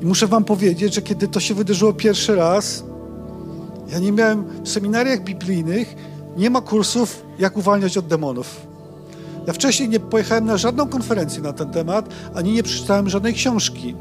I 0.01 0.05
muszę 0.05 0.27
Wam 0.27 0.43
powiedzieć, 0.43 0.93
że 0.93 1.01
kiedy 1.01 1.27
to 1.27 1.39
się 1.39 1.53
wydarzyło 1.53 1.93
pierwszy 1.93 2.35
raz, 2.35 2.83
ja 3.87 3.99
nie 3.99 4.11
miałem 4.11 4.45
w 4.63 4.69
seminariach 4.69 5.23
biblijnych, 5.23 5.95
nie 6.37 6.49
ma 6.49 6.61
kursów, 6.61 7.25
jak 7.39 7.57
uwalniać 7.57 7.97
od 7.97 8.07
demonów. 8.07 8.61
Ja 9.47 9.53
wcześniej 9.53 9.89
nie 9.89 9.99
pojechałem 9.99 10.45
na 10.45 10.57
żadną 10.57 10.87
konferencję 10.87 11.41
na 11.41 11.53
ten 11.53 11.69
temat, 11.69 12.09
ani 12.35 12.51
nie 12.51 12.63
przeczytałem 12.63 13.09
żadnej 13.09 13.33
książki. 13.33 13.95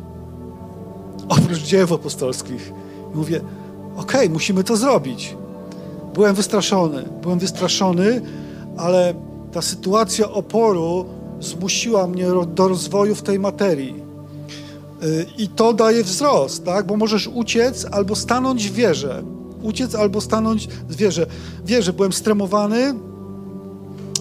Oprócz 1.29 1.59
dzieł 1.63 1.95
apostolskich. 1.95 2.73
I 3.15 3.17
mówię, 3.17 3.41
okej, 3.97 4.21
okay, 4.21 4.29
musimy 4.29 4.65
to 4.65 4.77
zrobić. 4.77 5.37
Byłem 6.15 6.35
wystraszony, 6.35 7.05
byłem 7.23 7.39
wystraszony, 7.39 8.23
ale 8.77 9.15
ta 9.53 9.63
sytuacja 9.63 10.31
oporu 10.31 11.07
zmusiła 11.41 12.07
mnie 12.07 12.27
do 12.47 12.69
rozwoju 12.69 13.15
w 13.15 13.23
tej 13.23 13.39
materii. 13.39 13.95
Y, 15.03 15.27
I 15.39 15.49
to 15.49 15.73
daje 15.73 16.05
wzrost, 16.05 16.65
tak? 16.65 16.87
Bo 16.87 16.97
możesz 16.97 17.29
uciec 17.29 17.87
albo 17.91 18.17
stanąć 18.17 18.71
w 18.71 18.75
wierze. 18.75 19.23
Uciec 19.63 19.95
albo 19.95 20.21
stanąć 20.21 20.69
w 20.69 20.97
wierze. 20.97 21.27
Wierze, 21.65 21.93
byłem 21.93 22.13
stremowany, 22.13 22.95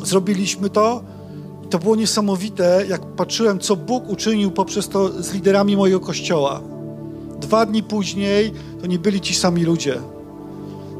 zrobiliśmy 0.03 0.69
to. 0.69 1.03
I 1.65 1.67
to 1.67 1.79
było 1.79 1.95
niesamowite, 1.95 2.85
jak 2.89 3.01
patrzyłem, 3.01 3.59
co 3.59 3.75
Bóg 3.75 4.09
uczynił 4.09 4.51
poprzez 4.51 4.89
to 4.89 5.23
z 5.23 5.33
liderami 5.33 5.77
mojego 5.77 5.99
kościoła. 5.99 6.72
Dwa 7.43 7.65
dni 7.65 7.83
później 7.83 8.53
to 8.81 8.87
nie 8.87 8.99
byli 8.99 9.21
ci 9.21 9.35
sami 9.35 9.63
ludzie. 9.63 9.99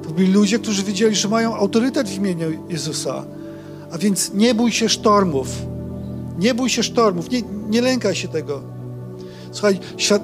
To 0.04 0.10
byli 0.10 0.34
ludzie, 0.34 0.60
którzy 0.60 0.84
wiedzieli, 0.84 1.16
że 1.16 1.28
mają 1.28 1.56
autorytet 1.56 2.10
w 2.10 2.18
imieniu 2.18 2.48
Jezusa. 2.70 3.26
A 3.92 3.98
więc 3.98 4.34
nie 4.34 4.56
bój 4.56 4.72
się 4.72 4.90
sztormów. 4.90 5.48
Nie 6.40 6.54
bój 6.54 6.70
się 6.70 6.84
sztormów. 6.84 7.30
Nie, 7.30 7.42
nie 7.70 7.82
lękaj 7.82 8.16
się 8.16 8.28
tego. 8.28 8.62
Słuchaj, 9.52 9.80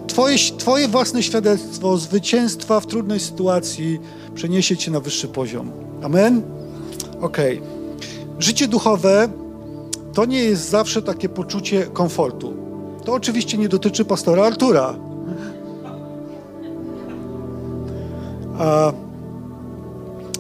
twoje, 0.07 0.37
twoje 0.57 0.87
własne 0.87 1.23
świadectwo 1.23 1.97
zwycięstwa 1.97 2.79
w 2.79 2.87
trudnej 2.87 3.19
sytuacji 3.19 3.99
przeniesie 4.35 4.77
cię 4.77 4.91
na 4.91 4.99
wyższy 4.99 5.27
poziom. 5.27 5.71
Amen? 6.03 6.41
Okej. 7.21 7.57
Okay. 7.57 7.69
Życie 8.39 8.67
duchowe 8.67 9.29
to 10.13 10.25
nie 10.25 10.43
jest 10.43 10.69
zawsze 10.69 11.01
takie 11.01 11.29
poczucie 11.29 11.85
komfortu. 11.85 12.53
To 13.05 13.13
oczywiście 13.13 13.57
nie 13.57 13.69
dotyczy 13.69 14.05
pastora 14.05 14.45
Artura. 14.45 15.08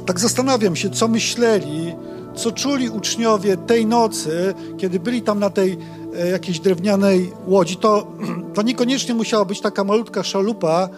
Tak 0.05 0.19
zastanawiam 0.19 0.75
się, 0.75 0.89
co 0.89 1.07
myśleli, 1.07 1.95
co 2.35 2.51
czuli 2.51 2.89
uczniowie 2.89 3.57
tej 3.57 3.85
nocy, 3.85 4.53
kiedy 4.77 4.99
byli 4.99 5.21
tam 5.21 5.39
na 5.39 5.49
tej 5.49 5.77
e, 6.15 6.27
jakiejś 6.27 6.59
drewnianej 6.59 7.31
łodzi. 7.47 7.77
To, 7.77 8.07
to 8.55 8.61
niekoniecznie 8.61 9.13
musiała 9.13 9.45
być 9.45 9.61
taka 9.61 9.83
malutka 9.83 10.23
szalupa. 10.23 10.89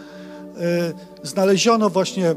E, 0.58 0.94
znaleziono 1.24 1.90
właśnie 1.90 2.36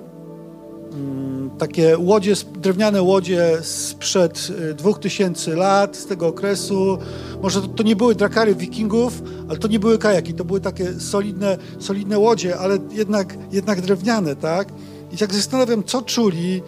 takie 1.58 1.98
łodzie, 1.98 2.34
drewniane 2.58 3.02
łodzie 3.02 3.58
sprzed 3.62 4.48
e, 4.70 4.74
dwóch 4.74 4.98
tysięcy 4.98 5.56
lat, 5.56 5.96
z 5.96 6.06
tego 6.06 6.26
okresu. 6.26 6.98
Może 7.42 7.60
to, 7.62 7.68
to, 7.68 7.82
nie 7.82 7.96
były 7.96 8.14
drakary 8.14 8.54
wikingów, 8.54 9.22
ale 9.48 9.58
to 9.58 9.68
nie 9.68 9.78
były 9.78 9.98
kajaki, 9.98 10.34
to 10.34 10.44
były 10.44 10.60
takie 10.60 11.00
solidne, 11.00 11.58
solidne 11.78 12.18
łodzie, 12.18 12.58
ale 12.58 12.78
jednak, 12.92 13.36
jednak 13.52 13.80
drewniane, 13.80 14.36
tak? 14.36 14.68
I 15.12 15.16
tak 15.16 15.34
zastanawiam, 15.34 15.84
co 15.84 16.02
czuli 16.02 16.62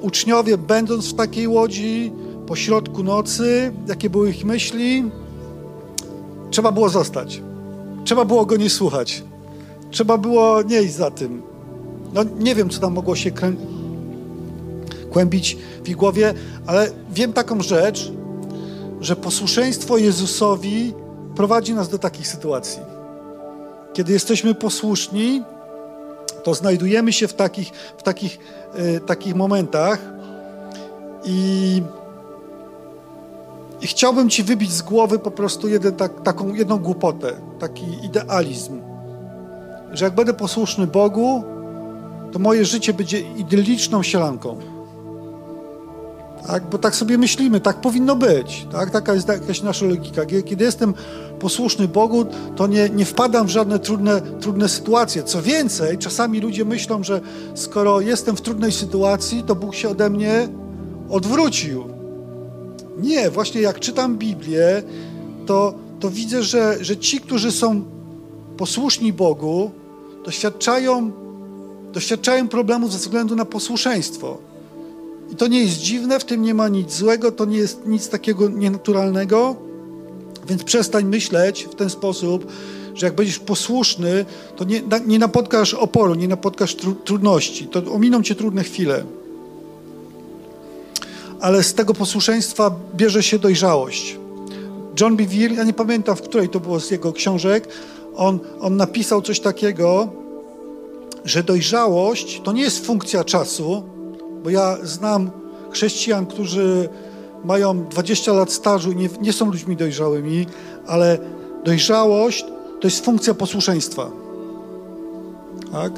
uczniowie, 0.00 0.58
będąc 0.58 1.12
w 1.12 1.14
takiej 1.14 1.48
łodzi 1.48 2.12
po 2.46 2.56
środku 2.56 3.02
nocy, 3.02 3.72
jakie 3.88 4.10
były 4.10 4.30
ich 4.30 4.44
myśli. 4.44 5.04
Trzeba 6.50 6.72
było 6.72 6.88
zostać. 6.88 7.42
Trzeba 8.04 8.24
było 8.24 8.46
go 8.46 8.56
nie 8.56 8.70
słuchać. 8.70 9.22
Trzeba 9.90 10.18
było 10.18 10.62
nie 10.62 10.82
iść 10.82 10.94
za 10.94 11.10
tym. 11.10 11.49
No 12.14 12.22
nie 12.38 12.54
wiem, 12.54 12.70
co 12.70 12.80
tam 12.80 12.92
mogło 12.92 13.16
się 13.16 13.30
krę... 13.30 13.52
kłębić 15.12 15.56
w 15.84 15.88
ich 15.88 15.96
głowie, 15.96 16.34
ale 16.66 16.90
wiem 17.12 17.32
taką 17.32 17.62
rzecz, 17.62 18.12
że 19.00 19.16
posłuszeństwo 19.16 19.98
Jezusowi 19.98 20.94
prowadzi 21.36 21.74
nas 21.74 21.88
do 21.88 21.98
takich 21.98 22.28
sytuacji. 22.28 22.82
Kiedy 23.92 24.12
jesteśmy 24.12 24.54
posłuszni, 24.54 25.42
to 26.42 26.54
znajdujemy 26.54 27.12
się 27.12 27.28
w 27.28 27.34
takich, 27.34 27.72
w 27.98 28.02
takich, 28.02 28.38
y, 28.96 29.00
takich 29.00 29.34
momentach 29.34 29.98
i, 31.24 31.82
i 33.80 33.86
chciałbym 33.86 34.30
Ci 34.30 34.42
wybić 34.42 34.72
z 34.72 34.82
głowy 34.82 35.18
po 35.18 35.30
prostu 35.30 35.68
jeden, 35.68 35.94
tak, 35.94 36.22
taką 36.22 36.54
jedną 36.54 36.78
głupotę, 36.78 37.32
taki 37.58 37.84
idealizm, 38.04 38.80
że 39.92 40.04
jak 40.04 40.14
będę 40.14 40.34
posłuszny 40.34 40.86
Bogu, 40.86 41.44
to 42.32 42.38
moje 42.38 42.64
życie 42.64 42.94
będzie 42.94 43.20
idylliczną 43.20 44.02
sielanką. 44.02 44.58
Tak? 46.46 46.70
Bo 46.70 46.78
tak 46.78 46.94
sobie 46.94 47.18
myślimy, 47.18 47.60
tak 47.60 47.80
powinno 47.80 48.16
być. 48.16 48.66
Tak? 48.72 48.90
Taka 48.90 49.14
jest 49.14 49.28
jakaś 49.28 49.62
nasza 49.62 49.86
logika. 49.86 50.22
Kiedy 50.44 50.64
jestem 50.64 50.94
posłuszny 51.38 51.88
Bogu, 51.88 52.26
to 52.56 52.66
nie, 52.66 52.88
nie 52.88 53.04
wpadam 53.04 53.46
w 53.46 53.50
żadne 53.50 53.78
trudne, 53.78 54.20
trudne 54.40 54.68
sytuacje. 54.68 55.22
Co 55.22 55.42
więcej, 55.42 55.98
czasami 55.98 56.40
ludzie 56.40 56.64
myślą, 56.64 57.04
że 57.04 57.20
skoro 57.54 58.00
jestem 58.00 58.36
w 58.36 58.40
trudnej 58.40 58.72
sytuacji, 58.72 59.42
to 59.42 59.54
Bóg 59.54 59.74
się 59.74 59.88
ode 59.88 60.10
mnie 60.10 60.48
odwrócił. 61.10 61.84
Nie, 62.98 63.30
właśnie 63.30 63.60
jak 63.60 63.80
czytam 63.80 64.18
Biblię, 64.18 64.82
to, 65.46 65.74
to 66.00 66.10
widzę, 66.10 66.42
że, 66.42 66.84
że 66.84 66.96
ci, 66.96 67.20
którzy 67.20 67.52
są 67.52 67.82
posłuszni 68.56 69.12
Bogu, 69.12 69.70
doświadczają, 70.24 71.12
doświadczają 71.92 72.48
problemów 72.48 72.92
ze 72.92 72.98
względu 72.98 73.36
na 73.36 73.44
posłuszeństwo. 73.44 74.38
I 75.32 75.36
to 75.36 75.46
nie 75.46 75.62
jest 75.62 75.78
dziwne, 75.78 76.20
w 76.20 76.24
tym 76.24 76.42
nie 76.42 76.54
ma 76.54 76.68
nic 76.68 76.94
złego, 76.94 77.32
to 77.32 77.44
nie 77.44 77.58
jest 77.58 77.86
nic 77.86 78.08
takiego 78.08 78.48
nienaturalnego, 78.48 79.56
więc 80.48 80.64
przestań 80.64 81.04
myśleć 81.04 81.68
w 81.70 81.74
ten 81.74 81.90
sposób, 81.90 82.46
że 82.94 83.06
jak 83.06 83.14
będziesz 83.14 83.38
posłuszny, 83.38 84.24
to 84.56 84.64
nie, 84.64 84.82
nie 85.06 85.18
napotkasz 85.18 85.74
oporu, 85.74 86.14
nie 86.14 86.28
napotkasz 86.28 86.74
tru, 86.74 86.94
trudności, 86.94 87.66
to 87.66 87.92
ominą 87.92 88.22
cię 88.22 88.34
trudne 88.34 88.64
chwile. 88.64 89.04
Ale 91.40 91.62
z 91.62 91.74
tego 91.74 91.94
posłuszeństwa 91.94 92.70
bierze 92.96 93.22
się 93.22 93.38
dojrzałość. 93.38 94.18
John 95.00 95.16
Bevere, 95.16 95.54
ja 95.54 95.64
nie 95.64 95.72
pamiętam, 95.72 96.16
w 96.16 96.22
której 96.22 96.48
to 96.48 96.60
było 96.60 96.80
z 96.80 96.90
jego 96.90 97.12
książek, 97.12 97.68
on, 98.16 98.38
on 98.60 98.76
napisał 98.76 99.22
coś 99.22 99.40
takiego, 99.40 100.08
że 101.24 101.42
dojrzałość 101.42 102.40
to 102.44 102.52
nie 102.52 102.62
jest 102.62 102.86
funkcja 102.86 103.24
czasu, 103.24 103.82
bo 104.44 104.50
ja 104.50 104.76
znam 104.82 105.30
chrześcijan, 105.70 106.26
którzy 106.26 106.88
mają 107.44 107.84
20 107.84 108.32
lat 108.32 108.52
stażu 108.52 108.92
i 108.92 108.96
nie, 108.96 109.08
nie 109.20 109.32
są 109.32 109.46
ludźmi 109.46 109.76
dojrzałymi, 109.76 110.46
ale 110.86 111.18
dojrzałość 111.64 112.44
to 112.80 112.86
jest 112.86 113.04
funkcja 113.04 113.34
posłuszeństwa. 113.34 114.10
Tak? 115.72 115.92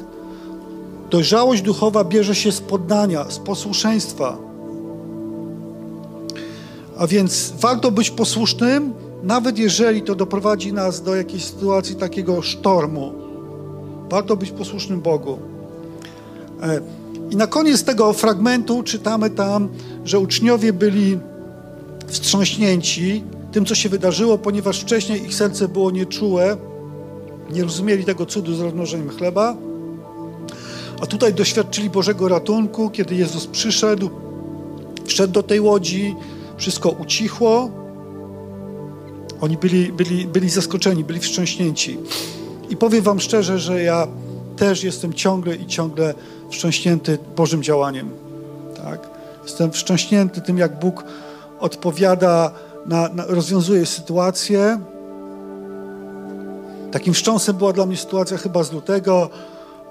Dojrzałość 1.09 1.61
duchowa 1.61 2.03
bierze 2.03 2.35
się 2.35 2.51
z 2.51 2.61
poddania, 2.61 3.25
z 3.29 3.39
posłuszeństwa. 3.39 4.37
A 6.97 7.07
więc 7.07 7.53
warto 7.59 7.91
być 7.91 8.09
posłusznym, 8.09 8.93
nawet 9.23 9.57
jeżeli 9.57 10.01
to 10.01 10.15
doprowadzi 10.15 10.73
nas 10.73 11.03
do 11.03 11.15
jakiejś 11.15 11.45
sytuacji 11.45 11.95
takiego 11.95 12.41
sztormu. 12.41 13.22
Warto 14.13 14.37
być 14.37 14.51
posłusznym 14.51 15.01
Bogu. 15.01 15.39
E, 16.61 16.81
I 17.31 17.35
na 17.35 17.47
koniec 17.47 17.83
tego 17.83 18.13
fragmentu 18.13 18.83
czytamy 18.83 19.29
tam, 19.29 19.69
że 20.05 20.19
uczniowie 20.19 20.73
byli 20.73 21.19
wstrząśnięci 22.07 23.23
tym, 23.51 23.65
co 23.65 23.75
się 23.75 23.89
wydarzyło, 23.89 24.37
ponieważ 24.37 24.81
wcześniej 24.81 25.23
ich 25.23 25.33
serce 25.33 25.67
było 25.67 25.91
nieczułe, 25.91 26.57
nie 27.53 27.63
rozumieli 27.63 28.05
tego 28.05 28.25
cudu 28.25 28.55
z 28.55 28.59
rozmnożeniem 28.59 29.09
chleba, 29.09 29.55
a 31.01 31.05
tutaj 31.05 31.33
doświadczyli 31.33 31.89
Bożego 31.89 32.27
ratunku, 32.27 32.89
kiedy 32.89 33.15
Jezus 33.15 33.47
przyszedł, 33.47 34.09
wszedł 35.05 35.33
do 35.33 35.43
tej 35.43 35.59
łodzi, 35.59 36.15
wszystko 36.57 36.89
ucichło. 36.89 37.71
Oni 39.41 39.57
byli, 39.57 39.91
byli, 39.91 40.25
byli 40.25 40.49
zaskoczeni, 40.49 41.03
byli 41.03 41.19
wstrząśnięci. 41.19 41.97
I 42.73 42.77
powiem 42.77 43.03
Wam 43.03 43.19
szczerze, 43.19 43.59
że 43.59 43.83
ja 43.83 44.07
też 44.55 44.83
jestem 44.83 45.13
ciągle 45.13 45.55
i 45.55 45.65
ciągle 45.65 46.13
wstrząśnięty 46.51 47.17
Bożym 47.35 47.63
działaniem. 47.63 48.09
Tak? 48.83 49.09
Jestem 49.43 49.71
wstrząśnięty 49.71 50.41
tym, 50.41 50.57
jak 50.57 50.79
Bóg 50.79 51.03
odpowiada, 51.59 52.51
na, 52.85 53.09
na, 53.09 53.25
rozwiązuje 53.25 53.85
sytuację. 53.85 54.79
Takim 56.91 57.13
wstrząsem 57.13 57.55
była 57.55 57.73
dla 57.73 57.85
mnie 57.85 57.97
sytuacja 57.97 58.37
chyba 58.37 58.63
z 58.63 58.71
lutego, 58.71 59.29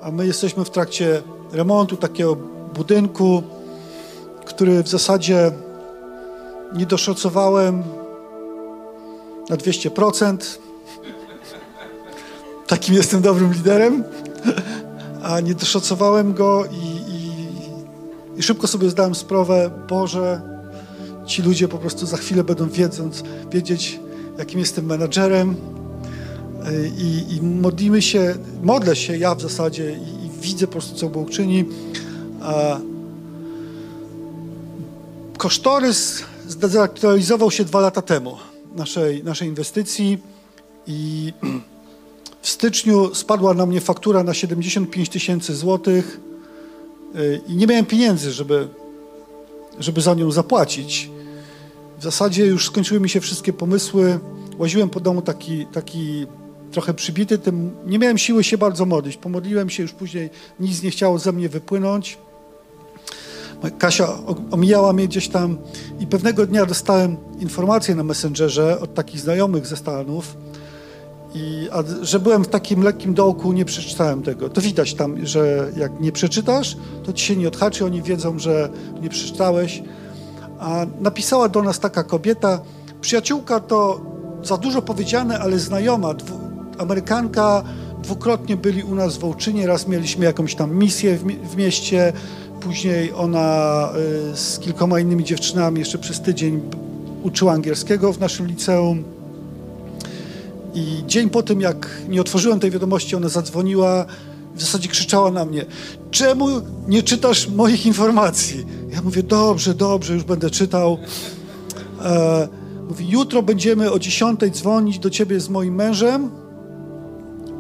a 0.03 0.11
my 0.11 0.27
jesteśmy 0.27 0.65
w 0.65 0.71
trakcie 0.71 1.23
remontu 1.53 1.97
takiego 1.97 2.37
budynku, 2.75 3.43
który 4.45 4.83
w 4.83 4.89
zasadzie 4.89 5.53
nie 6.77 6.87
doszacowałem 6.87 7.83
na 9.51 9.57
200%. 9.57 10.37
Takim 12.73 12.95
jestem 12.95 13.23
dobrym 13.23 13.53
liderem, 13.53 14.05
a 15.23 15.41
nie 15.41 15.55
doszacowałem 15.55 16.35
go 16.35 16.65
i, 16.73 17.13
i, 17.13 17.31
i 18.39 18.43
szybko 18.43 18.67
sobie 18.67 18.91
zdałem 18.91 19.15
sprawę, 19.15 19.71
Boże, 19.89 20.41
ci 21.27 21.43
ludzie 21.43 21.69
po 21.69 21.79
prostu 21.79 22.07
za 22.07 22.17
chwilę 22.17 22.45
będą 22.45 22.69
wiedząc, 22.69 23.23
wiedzieć, 23.51 24.01
jakim 24.39 24.61
jestem 24.61 24.87
menadżerem 24.87 25.57
i, 26.99 27.37
i 27.37 27.43
modlimy 27.43 28.03
się, 28.03 28.35
modlę 28.63 28.97
się 28.97 29.17
ja 29.17 29.35
w 29.35 29.43
zasadzie 29.43 29.93
i, 29.93 30.27
i 30.27 30.31
widzę 30.41 30.67
po 30.67 30.73
prostu, 30.73 30.97
co 30.97 31.09
Bóg 31.09 31.31
czyni. 31.31 31.65
A 32.43 32.81
kosztorys 35.39 36.23
zdezaktualizował 36.49 37.51
się 37.51 37.65
dwa 37.65 37.81
lata 37.81 38.03
temu 38.03 38.37
naszej, 38.77 39.25
naszej 39.25 39.49
inwestycji 39.49 40.19
i 40.87 41.33
w 42.43 42.49
styczniu 42.49 43.15
spadła 43.15 43.55
na 43.55 43.67
mnie 43.67 43.81
faktura 43.81 44.23
na 44.23 44.35
75 44.35 45.09
tysięcy 45.09 45.57
złotych 45.57 46.21
y, 47.17 47.41
i 47.49 47.57
nie 47.57 47.67
miałem 47.67 47.87
pieniędzy, 47.87 48.33
żeby, 48.33 48.69
żeby 49.79 50.01
za 50.01 50.15
nią 50.15 50.31
zapłacić. 50.31 51.11
W 51.99 52.03
zasadzie 52.03 52.47
już 52.47 52.67
skończyły 52.67 53.01
mi 53.01 53.09
się 53.09 53.21
wszystkie 53.21 53.53
pomysły. 53.53 54.19
Łaziłem 54.59 54.91
po 54.91 55.01
domu 55.01 55.23
taki, 55.23 55.67
taki 55.67 56.27
trochę 56.73 56.95
przybity 56.95 57.39
tym. 57.39 57.71
Nie 57.87 57.99
miałem 57.99 58.19
siły 58.19 58.45
się 58.45 58.59
bardzo 58.59 58.87
modlić. 58.87 59.17
Pomodliłem 59.17 59.71
się, 59.71 59.83
już 59.83 59.93
później 59.93 60.31
nic 60.61 60.83
nie 60.83 60.91
chciało 60.91 61.19
ze 61.19 61.33
mnie 61.33 61.49
wypłynąć. 61.49 62.19
Kasia 63.79 64.09
omijała 64.51 64.93
mnie 64.93 65.09
gdzieś 65.09 65.29
tam 65.29 65.59
i 66.01 66.07
pewnego 66.07 66.47
dnia 66.47 66.67
dostałem 66.67 67.17
informację 67.41 67.95
na 67.95 68.03
Messengerze 68.03 68.81
od 68.81 68.95
takich 68.95 69.21
znajomych 69.21 69.67
ze 69.67 69.77
Stanów, 69.77 70.37
i, 71.35 71.69
a, 71.73 71.83
że 72.03 72.21
byłem 72.21 72.45
w 72.45 72.49
takim 72.49 72.83
lekkim 72.83 73.15
dołku, 73.15 73.53
nie 73.53 73.65
przeczytałem 73.65 74.23
tego. 74.23 74.49
To 74.49 74.61
widać 74.61 74.95
tam, 74.95 75.27
że 75.27 75.73
jak 75.77 76.01
nie 76.01 76.13
przeczytasz, 76.13 76.77
to 77.05 77.13
ci 77.13 77.27
się 77.27 77.37
nie 77.37 77.49
odhaczy, 77.49 77.85
oni 77.85 78.03
wiedzą, 78.03 78.39
że 78.39 78.69
nie 79.03 79.09
przeczytałeś. 79.09 79.83
A 80.59 80.87
napisała 81.01 81.49
do 81.49 81.63
nas 81.63 81.81
taka 81.81 82.05
kobieta, 82.05 82.61
przyjaciółka 83.01 83.61
to 83.61 84.01
za 84.43 84.57
dużo 84.57 84.83
powiedziane, 84.83 85.39
ale 85.39 85.59
znajoma, 85.59 86.15
dwu, 86.15 86.41
Amerykanka, 86.79 87.63
dwukrotnie 88.03 88.57
byli 88.57 88.83
u 88.83 88.95
nas 88.95 89.17
w 89.17 89.21
Wołczynie, 89.21 89.67
raz 89.67 89.89
mieliśmy 89.89 90.25
jakąś 90.25 90.55
tam 90.55 90.75
misję 90.75 91.17
w, 91.17 91.25
w 91.25 91.57
mieście, 91.57 92.13
Później 92.63 93.13
ona 93.13 93.89
y, 94.33 94.37
z 94.37 94.59
kilkoma 94.59 95.01
innymi 95.01 95.25
dziewczynami 95.25 95.79
jeszcze 95.79 95.99
przez 95.99 96.21
tydzień 96.21 96.61
uczyła 97.23 97.53
angielskiego 97.53 98.13
w 98.13 98.21
naszym 98.21 98.47
liceum. 98.47 99.05
I 100.75 101.03
dzień 101.07 101.31
po 101.31 101.43
tym, 101.43 101.61
jak 101.61 101.89
nie 102.09 102.21
otworzyłem 102.21 102.61
tej 102.61 102.71
wiadomości, 102.71 103.17
ona 103.17 103.29
zadzwoniła, 103.29 104.07
w 104.55 104.61
zasadzie 104.61 104.89
krzyczała 104.89 105.31
na 105.31 105.45
mnie: 105.45 105.67
Czemu 106.11 106.49
nie 106.89 107.03
czytasz 107.03 107.49
moich 107.49 107.87
informacji? 107.87 108.67
Ja 108.91 109.03
mówię: 109.03 109.23
Dobrze, 109.23 109.75
dobrze, 109.75 110.15
już 110.15 110.25
będę 110.25 110.51
czytał. 110.51 110.99
E, 112.01 112.49
mówi: 112.89 113.09
Jutro 113.09 113.43
będziemy 113.43 113.93
o 113.93 113.99
10 113.99 114.41
dzwonić 114.51 114.99
do 114.99 115.11
ciebie 115.11 115.41
z 115.41 115.49
moim 115.49 115.75
mężem. 115.75 116.31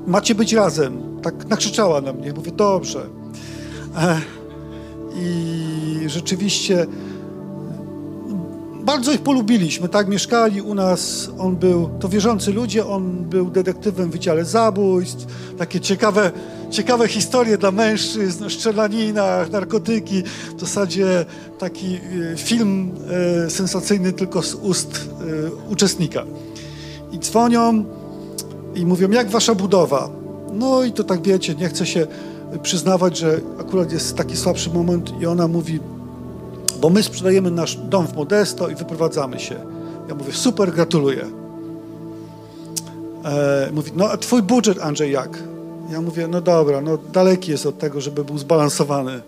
Macie 0.06 0.34
być 0.34 0.52
razem. 0.52 1.20
Tak 1.22 1.48
nakrzyczała 1.48 2.00
na 2.00 2.12
mnie. 2.12 2.32
Mówię: 2.32 2.52
Dobrze. 2.52 3.06
E, 3.96 4.20
i 5.16 6.08
rzeczywiście 6.08 6.86
bardzo 8.84 9.12
ich 9.12 9.20
polubiliśmy, 9.20 9.88
tak? 9.88 10.08
Mieszkali 10.08 10.62
u 10.62 10.74
nas, 10.74 11.30
on 11.38 11.56
był, 11.56 11.90
to 12.00 12.08
wierzący 12.08 12.52
ludzie, 12.52 12.86
on 12.86 13.24
był 13.24 13.50
detektywem 13.50 14.08
w 14.08 14.12
Wydziale 14.12 14.44
Zabójstw, 14.44 15.26
takie 15.58 15.80
ciekawe, 15.80 16.30
ciekawe 16.70 17.08
historie 17.08 17.58
dla 17.58 17.70
mężczyzn, 17.70 18.50
strzelanina, 18.50 19.46
narkotyki, 19.52 20.22
w 20.56 20.60
zasadzie 20.60 21.24
taki 21.58 21.94
e, 22.32 22.36
film 22.36 22.90
e, 23.46 23.50
sensacyjny 23.50 24.12
tylko 24.12 24.42
z 24.42 24.54
ust 24.54 25.08
e, 25.20 25.70
uczestnika. 25.70 26.24
I 27.12 27.18
dzwonią 27.18 27.84
i 28.74 28.86
mówią, 28.86 29.10
jak 29.10 29.30
wasza 29.30 29.54
budowa? 29.54 30.10
No 30.52 30.84
i 30.84 30.92
to 30.92 31.04
tak 31.04 31.22
wiecie, 31.22 31.54
nie 31.54 31.68
chce 31.68 31.86
się 31.86 32.06
przyznawać, 32.62 33.18
że 33.18 33.40
akurat 33.60 33.92
jest 33.92 34.16
taki 34.16 34.36
słabszy 34.36 34.70
moment 34.70 35.20
i 35.20 35.26
ona 35.26 35.48
mówi, 35.48 35.80
bo 36.82 36.90
my 36.90 37.02
sprzedajemy 37.02 37.50
nasz 37.50 37.76
dom 37.76 38.06
w 38.06 38.14
Modesto 38.14 38.68
i 38.68 38.74
wyprowadzamy 38.74 39.40
się. 39.40 39.54
Ja 40.08 40.14
mówię, 40.14 40.32
super, 40.32 40.72
gratuluję. 40.72 41.26
E, 43.24 43.68
mówi, 43.72 43.90
no 43.96 44.10
a 44.10 44.16
twój 44.16 44.42
budżet, 44.42 44.78
Andrzej, 44.80 45.12
jak? 45.12 45.38
Ja 45.90 46.00
mówię, 46.00 46.28
no 46.28 46.40
dobra, 46.40 46.80
no 46.80 46.98
daleki 47.12 47.50
jest 47.50 47.66
od 47.66 47.78
tego, 47.78 48.00
żeby 48.00 48.24
był 48.24 48.38
zbalansowany. 48.38 49.20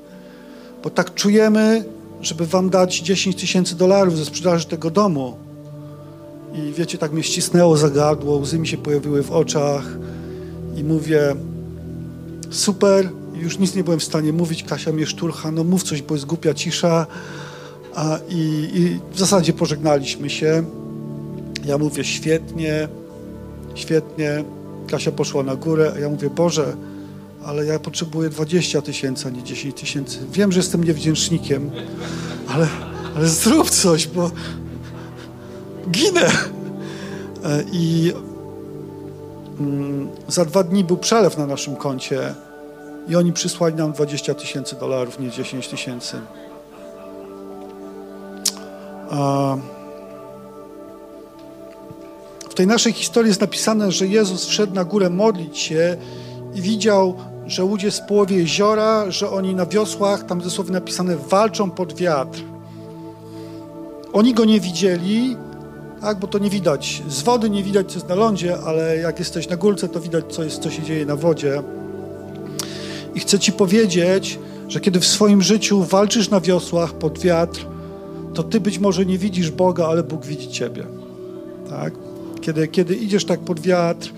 Bo 0.82 0.90
tak 0.90 1.14
czujemy, 1.14 1.84
żeby 2.20 2.46
wam 2.46 2.70
dać 2.70 3.00
10 3.00 3.36
tysięcy 3.36 3.76
dolarów 3.76 4.18
ze 4.18 4.24
sprzedaży 4.24 4.66
tego 4.66 4.90
domu. 4.90 5.36
I 6.54 6.72
wiecie, 6.72 6.98
tak 6.98 7.12
mnie 7.12 7.22
ścisnęło 7.22 7.76
za 7.76 7.90
gardło, 7.90 8.38
łzy 8.38 8.58
mi 8.58 8.66
się 8.66 8.76
pojawiły 8.76 9.22
w 9.22 9.32
oczach 9.32 9.84
i 10.76 10.84
mówię, 10.84 11.36
super, 12.50 13.08
już 13.34 13.58
nic 13.58 13.74
nie 13.74 13.84
byłem 13.84 14.00
w 14.00 14.04
stanie 14.04 14.32
mówić, 14.32 14.64
Kasia 14.64 14.92
mnie 14.92 15.06
szturcha, 15.06 15.50
no 15.50 15.64
mów 15.64 15.82
coś, 15.82 16.02
bo 16.02 16.14
jest 16.14 16.26
głupia 16.26 16.54
cisza. 16.54 17.06
A, 17.94 18.18
i, 18.28 18.70
I 18.74 19.00
w 19.12 19.18
zasadzie 19.18 19.52
pożegnaliśmy 19.52 20.30
się. 20.30 20.64
Ja 21.64 21.78
mówię, 21.78 22.04
świetnie, 22.04 22.88
świetnie. 23.74 24.44
Kasia 24.90 25.12
poszła 25.12 25.42
na 25.42 25.56
górę, 25.56 25.92
a 25.96 25.98
ja 25.98 26.08
mówię, 26.08 26.30
Boże, 26.30 26.76
ale 27.44 27.64
ja 27.64 27.78
potrzebuję 27.78 28.30
20 28.30 28.82
tysięcy, 28.82 29.28
a 29.28 29.30
nie 29.30 29.42
10 29.42 29.80
tysięcy. 29.80 30.18
Wiem, 30.32 30.52
że 30.52 30.58
jestem 30.58 30.84
niewdzięcznikiem, 30.84 31.70
ale, 32.48 32.68
ale 33.16 33.28
zrób 33.28 33.70
coś, 33.70 34.06
bo 34.06 34.30
ginę. 35.90 36.26
E, 37.44 37.64
I 37.72 38.12
mm, 39.60 40.08
za 40.28 40.44
dwa 40.44 40.62
dni 40.62 40.84
był 40.84 40.96
przelew 40.96 41.38
na 41.38 41.46
naszym 41.46 41.76
koncie 41.76 42.34
i 43.08 43.16
oni 43.16 43.32
przysłali 43.32 43.74
nam 43.74 43.92
20 43.92 44.34
tysięcy 44.34 44.76
dolarów, 44.76 45.20
nie 45.20 45.30
10 45.30 45.68
tysięcy. 45.68 46.16
W 52.50 52.54
tej 52.54 52.66
naszej 52.66 52.92
historii 52.92 53.28
jest 53.28 53.40
napisane, 53.40 53.92
że 53.92 54.06
Jezus 54.06 54.46
wszedł 54.46 54.74
na 54.74 54.84
górę 54.84 55.10
modlić 55.10 55.58
się 55.58 55.96
i 56.54 56.62
widział, 56.62 57.14
że 57.46 57.62
ludzie 57.62 57.90
z 57.90 58.00
połowie 58.00 58.36
jeziora, 58.36 59.10
że 59.10 59.30
oni 59.30 59.54
na 59.54 59.66
wiosłach, 59.66 60.26
tam 60.26 60.40
dosłownie 60.40 60.72
napisane, 60.72 61.16
walczą 61.16 61.70
pod 61.70 61.92
wiatr. 61.92 62.42
Oni 64.12 64.34
go 64.34 64.44
nie 64.44 64.60
widzieli, 64.60 65.36
tak, 66.00 66.18
bo 66.18 66.26
to 66.26 66.38
nie 66.38 66.50
widać. 66.50 67.02
Z 67.08 67.22
wody 67.22 67.50
nie 67.50 67.62
widać, 67.62 67.88
co 67.88 67.94
jest 67.94 68.08
na 68.08 68.14
lądzie, 68.14 68.58
ale 68.66 68.96
jak 68.96 69.18
jesteś 69.18 69.48
na 69.48 69.56
górce, 69.56 69.88
to 69.88 70.00
widać, 70.00 70.24
co, 70.34 70.44
jest, 70.44 70.62
co 70.62 70.70
się 70.70 70.82
dzieje 70.82 71.06
na 71.06 71.16
wodzie. 71.16 71.62
I 73.14 73.20
chcę 73.20 73.38
Ci 73.38 73.52
powiedzieć, 73.52 74.38
że 74.68 74.80
kiedy 74.80 75.00
w 75.00 75.06
swoim 75.06 75.42
życiu 75.42 75.82
walczysz 75.82 76.30
na 76.30 76.40
wiosłach 76.40 76.92
pod 76.92 77.18
wiatr, 77.18 77.66
to 78.34 78.42
Ty 78.42 78.60
być 78.60 78.78
może 78.78 79.06
nie 79.06 79.18
widzisz 79.18 79.50
Boga, 79.50 79.86
ale 79.86 80.02
Bóg 80.02 80.26
widzi 80.26 80.48
Ciebie. 80.48 80.86
Tak? 81.70 81.94
Kiedy, 82.40 82.68
kiedy 82.68 82.94
idziesz 82.94 83.24
tak 83.24 83.40
pod 83.40 83.60
wiatr, 83.60 84.12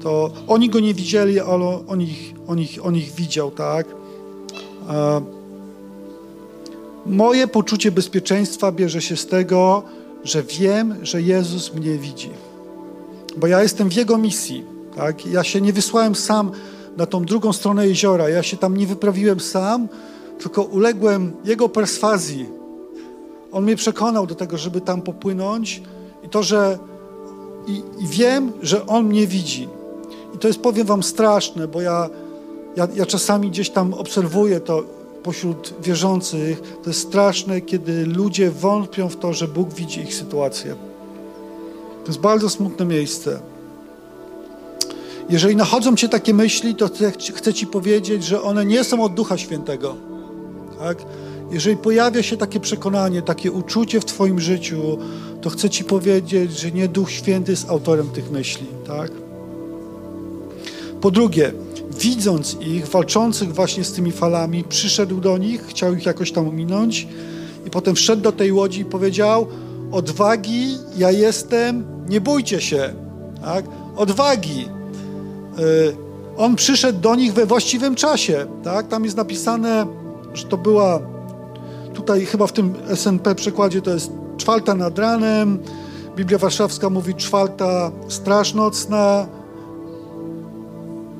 to 0.00 0.32
oni 0.46 0.70
go 0.70 0.80
nie 0.80 0.94
widzieli, 0.94 1.40
ale 1.40 1.86
on 1.86 2.00
ich, 2.00 2.34
on 2.46 2.58
ich, 2.58 2.86
on 2.86 2.96
ich 2.96 3.12
widział, 3.12 3.50
tak? 3.50 3.86
moje 7.06 7.48
poczucie 7.48 7.90
bezpieczeństwa 7.90 8.72
bierze 8.72 9.02
się 9.02 9.16
z 9.16 9.26
tego, 9.26 9.82
że 10.24 10.42
wiem, 10.42 10.94
że 11.02 11.22
Jezus 11.22 11.74
mnie 11.74 11.98
widzi. 11.98 12.30
Bo 13.36 13.46
ja 13.46 13.62
jestem 13.62 13.88
w 13.88 13.92
Jego 13.92 14.18
misji, 14.18 14.64
tak? 14.96 15.26
Ja 15.26 15.44
się 15.44 15.60
nie 15.60 15.72
wysłałem 15.72 16.14
sam 16.14 16.50
na 16.96 17.06
tą 17.06 17.24
drugą 17.24 17.52
stronę 17.52 17.88
jeziora, 17.88 18.28
ja 18.28 18.42
się 18.42 18.56
tam 18.56 18.76
nie 18.76 18.86
wyprawiłem 18.86 19.40
sam, 19.40 19.88
tylko 20.38 20.62
uległem 20.62 21.32
Jego 21.44 21.68
perswazji. 21.68 22.46
On 23.52 23.64
mnie 23.64 23.76
przekonał 23.76 24.26
do 24.26 24.34
tego, 24.34 24.58
żeby 24.58 24.80
tam 24.80 25.02
popłynąć 25.02 25.82
i 26.22 26.28
to, 26.28 26.42
że 26.42 26.78
i, 27.66 27.82
i 27.98 28.06
wiem, 28.06 28.52
że 28.62 28.86
On 28.86 29.06
mnie 29.06 29.26
widzi. 29.26 29.68
I 30.34 30.38
to 30.38 30.48
jest, 30.48 30.60
powiem 30.60 30.86
Wam, 30.86 31.02
straszne, 31.02 31.68
bo 31.68 31.80
ja, 31.80 32.10
ja, 32.76 32.88
ja 32.94 33.06
czasami 33.06 33.50
gdzieś 33.50 33.70
tam 33.70 33.94
obserwuję 33.94 34.60
to 34.60 34.82
pośród 35.22 35.74
wierzących. 35.82 36.60
To 36.82 36.90
jest 36.90 37.00
straszne, 37.00 37.60
kiedy 37.60 38.06
ludzie 38.06 38.50
wątpią 38.50 39.08
w 39.08 39.16
to, 39.16 39.32
że 39.32 39.48
Bóg 39.48 39.74
widzi 39.74 40.00
ich 40.00 40.14
sytuację. 40.14 40.74
To 42.04 42.06
jest 42.06 42.20
bardzo 42.20 42.50
smutne 42.50 42.86
miejsce. 42.86 43.51
Jeżeli 45.30 45.56
nachodzą 45.56 45.96
Cię 45.96 46.08
takie 46.08 46.34
myśli, 46.34 46.74
to 46.74 46.88
chcę 47.34 47.54
Ci 47.54 47.66
powiedzieć, 47.66 48.24
że 48.24 48.42
one 48.42 48.64
nie 48.64 48.84
są 48.84 49.02
od 49.02 49.14
Ducha 49.14 49.38
Świętego. 49.38 49.96
Tak? 50.78 50.98
Jeżeli 51.50 51.76
pojawia 51.76 52.22
się 52.22 52.36
takie 52.36 52.60
przekonanie, 52.60 53.22
takie 53.22 53.52
uczucie 53.52 54.00
w 54.00 54.04
Twoim 54.04 54.40
życiu, 54.40 54.98
to 55.40 55.50
chcę 55.50 55.70
Ci 55.70 55.84
powiedzieć, 55.84 56.58
że 56.58 56.70
nie 56.70 56.88
Duch 56.88 57.10
Święty 57.10 57.50
jest 57.50 57.70
autorem 57.70 58.08
tych 58.08 58.30
myśli. 58.30 58.66
Tak? 58.86 59.10
Po 61.00 61.10
drugie, 61.10 61.52
widząc 61.98 62.56
ich, 62.60 62.86
walczących 62.88 63.54
właśnie 63.54 63.84
z 63.84 63.92
tymi 63.92 64.12
falami, 64.12 64.64
przyszedł 64.64 65.20
do 65.20 65.38
nich, 65.38 65.66
chciał 65.66 65.94
ich 65.94 66.06
jakoś 66.06 66.32
tam 66.32 66.48
ominąć 66.48 67.08
i 67.66 67.70
potem 67.70 67.94
wszedł 67.94 68.22
do 68.22 68.32
tej 68.32 68.52
łodzi 68.52 68.80
i 68.80 68.84
powiedział: 68.84 69.46
Odwagi, 69.92 70.76
ja 70.96 71.10
jestem, 71.10 71.84
nie 72.08 72.20
bójcie 72.20 72.60
się. 72.60 72.94
Tak? 73.44 73.64
Odwagi. 73.96 74.68
Y, 75.58 75.96
on 76.36 76.56
przyszedł 76.56 77.00
do 77.00 77.14
nich 77.14 77.32
we 77.32 77.46
właściwym 77.46 77.94
czasie. 77.94 78.46
Tak? 78.64 78.88
Tam 78.88 79.04
jest 79.04 79.16
napisane, 79.16 79.86
że 80.34 80.44
to 80.44 80.56
była, 80.56 81.00
tutaj 81.94 82.26
chyba 82.26 82.46
w 82.46 82.52
tym 82.52 82.74
SNP 82.94 83.34
przekładzie 83.34 83.82
to 83.82 83.90
jest 83.90 84.10
czwarta 84.36 84.74
nad 84.74 84.98
ranem. 84.98 85.58
Biblia 86.16 86.38
Warszawska 86.38 86.90
mówi 86.90 87.14
czwarta 87.14 87.90
straż 88.08 88.54
nocna. 88.54 89.26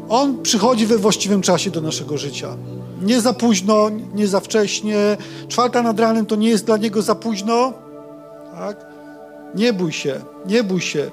On 0.08 0.42
przychodzi 0.42 0.86
we 0.86 0.98
właściwym 0.98 1.42
czasie 1.42 1.70
do 1.70 1.80
naszego 1.80 2.18
życia. 2.18 2.56
Nie 3.02 3.20
za 3.20 3.32
późno, 3.32 3.90
nie 4.14 4.26
za 4.26 4.40
wcześnie. 4.40 5.16
Czwarta 5.48 5.82
nad 5.82 6.00
ranem 6.00 6.26
to 6.26 6.36
nie 6.36 6.48
jest 6.48 6.66
dla 6.66 6.76
niego 6.76 7.02
za 7.02 7.14
późno. 7.14 7.72
Tak? 8.52 8.86
Nie 9.54 9.72
bój 9.72 9.92
się, 9.92 10.20
nie 10.46 10.64
bój 10.64 10.80
się. 10.80 11.10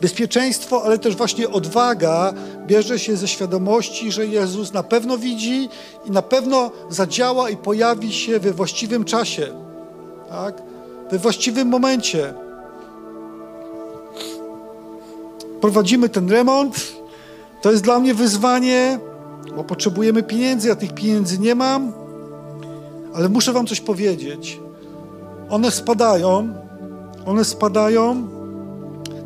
Bezpieczeństwo, 0.00 0.82
ale 0.84 0.98
też 0.98 1.16
właśnie 1.16 1.50
odwaga 1.50 2.32
bierze 2.66 2.98
się 2.98 3.16
ze 3.16 3.28
świadomości, 3.28 4.12
że 4.12 4.26
Jezus 4.26 4.72
na 4.72 4.82
pewno 4.82 5.18
widzi 5.18 5.68
i 6.04 6.10
na 6.10 6.22
pewno 6.22 6.70
zadziała 6.90 7.50
i 7.50 7.56
pojawi 7.56 8.12
się 8.12 8.38
we 8.38 8.52
właściwym 8.52 9.04
czasie, 9.04 9.46
tak? 10.28 10.62
we 11.10 11.18
właściwym 11.18 11.68
momencie. 11.68 12.34
Prowadzimy 15.60 16.08
ten 16.08 16.30
remont. 16.30 16.76
To 17.62 17.70
jest 17.70 17.84
dla 17.84 17.98
mnie 17.98 18.14
wyzwanie, 18.14 18.98
bo 19.56 19.64
potrzebujemy 19.64 20.22
pieniędzy, 20.22 20.68
ja 20.68 20.76
tych 20.76 20.94
pieniędzy 20.94 21.38
nie 21.38 21.54
mam, 21.54 21.92
ale 23.14 23.28
muszę 23.28 23.52
Wam 23.52 23.66
coś 23.66 23.80
powiedzieć. 23.80 24.60
One 25.50 25.70
spadają, 25.70 26.54
one 27.26 27.44
spadają 27.44 28.28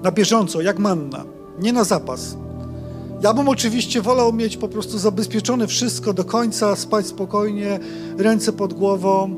na 0.04 0.12
bieżąco, 0.12 0.60
jak 0.60 0.78
manna, 0.78 1.24
nie 1.58 1.72
na 1.72 1.84
zapas. 1.84 2.36
Ja 3.22 3.34
bym 3.34 3.48
oczywiście 3.48 4.02
wolał 4.02 4.32
mieć 4.32 4.56
po 4.56 4.68
prostu 4.68 4.98
zabezpieczone 4.98 5.66
wszystko 5.66 6.12
do 6.12 6.24
końca, 6.24 6.76
spać 6.76 7.06
spokojnie, 7.06 7.80
ręce 8.18 8.52
pod 8.52 8.74
głową, 8.74 9.36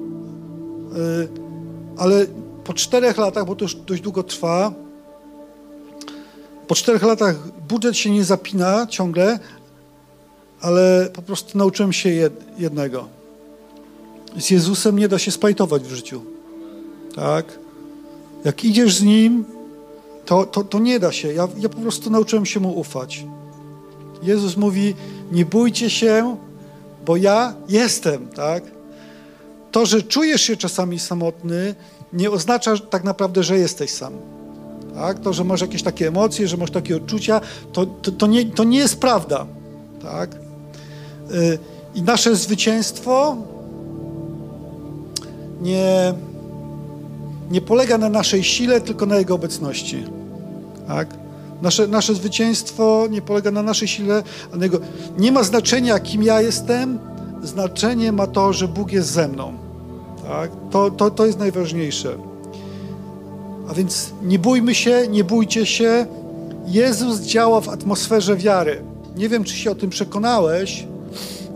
yy, 0.93 1.29
ale 1.97 2.27
po 2.65 2.75
czterech 2.75 3.19
latach, 3.19 3.47
bo 3.47 3.57
to 3.57 3.65
już 3.65 3.75
dość 3.75 4.03
długo 4.03 4.23
trwa, 4.23 4.73
po 6.67 6.75
czterech 6.75 7.03
latach 7.03 7.37
budżet 7.69 7.97
się 7.97 8.11
nie 8.11 8.25
zapina 8.25 8.87
ciągle, 8.87 9.39
ale 10.61 11.11
po 11.13 11.23
prostu 11.23 11.59
nauczyłem 11.59 11.93
się 11.93 12.31
jednego. 12.59 13.09
Z 14.39 14.51
Jezusem 14.51 14.99
nie 14.99 15.09
da 15.09 15.19
się 15.19 15.31
spajtować 15.31 15.83
w 15.83 15.95
życiu. 15.95 16.23
Tak? 17.15 17.59
Jak 18.45 18.65
idziesz 18.65 18.97
z 18.97 19.03
Nim, 19.03 19.45
to, 20.27 20.47
to, 20.47 20.65
to 20.65 20.79
nie 20.79 21.01
da 21.01 21.13
się. 21.13 21.33
Ja, 21.33 21.49
ja 21.59 21.69
po 21.69 21.79
prostu 21.79 22.11
nauczyłem 22.11 22.47
się 22.47 22.61
Mu 22.61 22.79
ufać. 22.79 23.25
Jezus 24.23 24.57
mówi, 24.57 24.95
nie 25.33 25.47
bójcie 25.47 25.91
się, 25.91 26.37
bo 27.07 27.17
ja 27.17 27.55
jestem, 27.69 28.29
tak? 28.29 28.65
To, 29.73 29.87
że 29.87 30.03
czujesz 30.03 30.43
się 30.43 30.57
czasami 30.57 30.99
samotny, 30.99 31.75
nie 32.13 32.31
oznacza 32.31 32.79
tak 32.91 33.05
naprawdę, 33.05 33.43
że 33.43 33.59
jesteś 33.59 33.91
sam. 33.91 34.13
Tak? 34.95 35.19
To, 35.19 35.33
że 35.33 35.45
masz 35.45 35.61
jakieś 35.61 35.83
takie 35.83 36.09
emocje, 36.09 36.49
że 36.49 36.57
masz 36.57 36.71
takie 36.71 36.97
odczucia, 36.97 37.41
to, 37.73 37.87
to, 37.87 38.13
to, 38.13 38.27
nie, 38.27 38.45
to 38.45 38.65
nie 38.65 38.79
jest 38.79 39.01
prawda. 39.01 39.47
Tak? 40.03 40.35
Y, 40.35 41.59
I 41.95 42.03
nasze 42.03 42.37
zwycięstwo 42.37 43.37
nie, 45.61 46.15
nie 47.51 47.61
polega 47.61 47.99
na 47.99 48.09
naszej 48.09 48.45
sile, 48.45 48.81
tylko 48.81 49.07
na 49.07 49.17
Jego 49.17 49.35
obecności. 49.35 50.16
Tak? 50.89 51.09
Nasze, 51.63 51.87
nasze 51.87 52.15
zwycięstwo 52.15 53.07
nie 53.11 53.23
polega 53.23 53.51
na 53.51 53.63
naszej 53.63 53.89
sile, 53.89 54.23
Jego... 54.61 54.79
Nie 55.19 55.33
ma 55.33 55.43
znaczenia, 55.43 55.99
kim 55.99 56.23
ja 56.23 56.41
jestem, 56.41 56.99
znaczenie 57.43 58.13
ma 58.13 58.27
to, 58.27 58.53
że 58.53 58.69
Bóg 58.69 58.93
jest 58.93 59.11
ze 59.11 59.29
mną. 59.29 59.53
Tak? 60.29 60.51
To, 60.71 60.91
to, 60.91 61.11
to 61.11 61.27
jest 61.27 61.39
najważniejsze. 61.39 62.19
A 63.69 63.75
więc 63.75 64.13
nie 64.23 64.39
bójmy 64.39 64.75
się, 64.75 65.09
nie 65.09 65.25
bójcie 65.25 65.67
się. 65.67 66.07
Jezus 66.67 67.21
działa 67.21 67.61
w 67.61 67.69
atmosferze 67.69 68.37
wiary. 68.37 68.83
nie 69.17 69.29
wiem, 69.29 69.45
czy 69.45 69.57
się 69.57 69.71
o 69.71 69.75
tym 69.75 69.91
przekonałeś, 69.91 70.87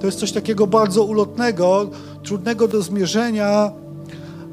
to 0.00 0.06
jest 0.06 0.18
coś 0.18 0.32
takiego 0.32 0.66
bardzo 0.66 1.04
ulotnego, 1.04 1.90
trudnego 2.22 2.68
do 2.68 2.82
zmierzenia, 2.82 3.72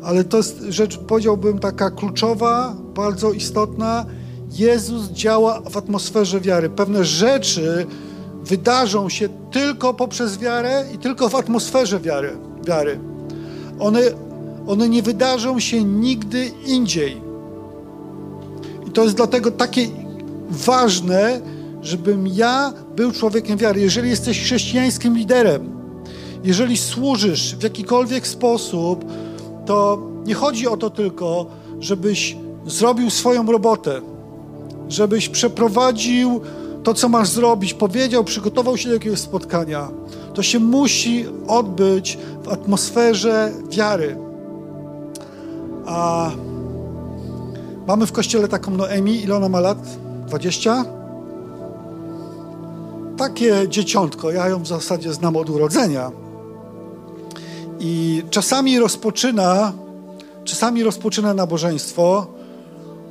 ale 0.04 0.24
to 0.24 0.38
jest 0.38 0.62
rzecz, 0.70 0.98
powiedziałbym, 0.98 1.60
taka 1.60 1.92
kluczowa, 1.92 2.76
bardzo 2.96 3.32
istotna. 3.32 4.06
Jezus 4.52 5.10
działa 5.10 5.62
w 5.70 5.78
atmosferze 5.78 6.42
wiary. 6.42 6.70
Pewne 6.70 7.06
rzeczy 7.06 7.86
wydarzą 8.44 9.10
się 9.10 9.30
tylko 9.52 9.94
poprzez 9.94 10.38
wiarę 10.38 10.86
i 10.96 10.98
tylko 10.98 11.30
w 11.30 11.36
atmosferze 11.36 12.00
wiary. 12.00 12.38
wiary. 12.68 13.00
One, 13.80 14.00
one 14.68 14.90
nie 14.90 15.04
wydarzą 15.04 15.60
się 15.60 15.84
nigdy 15.84 16.52
indziej. 16.66 17.22
I 18.88 18.92
to 18.92 19.04
jest 19.04 19.16
dlatego 19.16 19.52
takie 19.52 19.88
ważne, 20.50 21.42
żebym 21.82 22.28
ja 22.28 22.74
był 22.96 23.12
człowiekiem 23.12 23.58
wiary. 23.58 23.82
Jeżeli 23.82 24.10
jesteś 24.10 24.44
chrześcijańskim 24.44 25.18
liderem, 25.18 25.78
jeżeli 26.44 26.78
służysz 26.78 27.56
w 27.56 27.64
jakikolwiek 27.64 28.28
sposób, 28.28 29.06
to 29.66 30.02
nie 30.26 30.34
chodzi 30.34 30.68
o 30.68 30.78
to 30.78 30.90
tylko, 30.90 31.46
żebyś 31.80 32.38
zrobił 32.66 33.10
swoją 33.10 33.52
robotę, 33.52 34.02
żebyś 34.90 35.30
przeprowadził 35.30 36.42
to, 36.84 36.94
co 36.94 37.10
masz 37.10 37.30
zrobić, 37.30 37.74
powiedział, 37.74 38.24
przygotował 38.24 38.78
się 38.78 38.88
do 38.88 38.94
jakiegoś 38.94 39.20
spotkania. 39.20 39.90
To 40.34 40.44
się 40.44 40.60
musi 40.60 41.26
odbyć 41.48 42.18
w 42.44 42.50
atmosferze 42.50 43.52
wiary. 43.70 44.18
A 45.86 46.32
mamy 47.88 48.06
w 48.06 48.12
kościele 48.12 48.48
taką 48.48 48.72
Noemi. 48.72 49.22
Ile 49.22 49.36
ona 49.36 49.50
ma 49.50 49.60
lat? 49.60 49.78
20? 50.28 50.86
Takie 53.18 53.70
dzieciątko. 53.70 54.32
Ja 54.32 54.48
ją 54.50 54.64
w 54.64 54.68
zasadzie 54.68 55.14
znam 55.14 55.36
od 55.36 55.50
urodzenia. 55.50 56.12
I 57.80 58.24
czasami 58.30 58.80
rozpoczyna, 58.80 59.74
czasami 60.44 60.84
rozpoczyna 60.84 61.34
nabożeństwo 61.34 62.28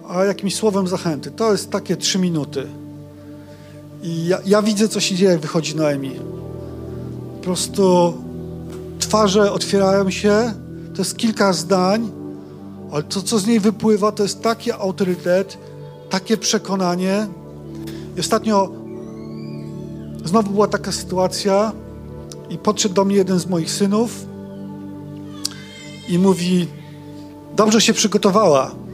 a 0.08 0.24
jakimś 0.24 0.54
słowem 0.54 0.88
zachęty. 0.88 1.30
To 1.30 1.52
jest 1.52 1.70
takie 1.70 1.96
trzy 1.96 2.18
minuty. 2.18 2.66
I 4.02 4.26
ja, 4.26 4.38
ja 4.46 4.62
widzę, 4.62 4.88
co 4.88 5.00
się 5.00 5.14
dzieje, 5.14 5.30
jak 5.30 5.40
wychodzi 5.40 5.76
Noemi. 5.76 6.12
Po 7.36 7.44
prostu 7.44 8.14
twarze 8.98 9.52
otwierają 9.52 10.10
się, 10.10 10.52
to 10.94 10.98
jest 11.02 11.16
kilka 11.16 11.52
zdań, 11.52 12.10
ale 12.92 13.02
to, 13.02 13.22
co 13.22 13.38
z 13.38 13.46
niej 13.46 13.60
wypływa, 13.60 14.12
to 14.12 14.22
jest 14.22 14.42
taki 14.42 14.72
autorytet, 14.72 15.58
takie 16.10 16.36
przekonanie. 16.36 17.26
I 18.16 18.20
ostatnio 18.20 18.72
znowu 20.24 20.50
była 20.50 20.68
taka 20.68 20.92
sytuacja 20.92 21.72
i 22.50 22.58
podszedł 22.58 22.94
do 22.94 23.04
mnie 23.04 23.16
jeden 23.16 23.38
z 23.38 23.46
moich 23.46 23.70
synów 23.70 24.26
i 26.08 26.18
mówi, 26.18 26.68
dobrze 27.56 27.80
się 27.80 27.92
przygotowała. 27.92 28.85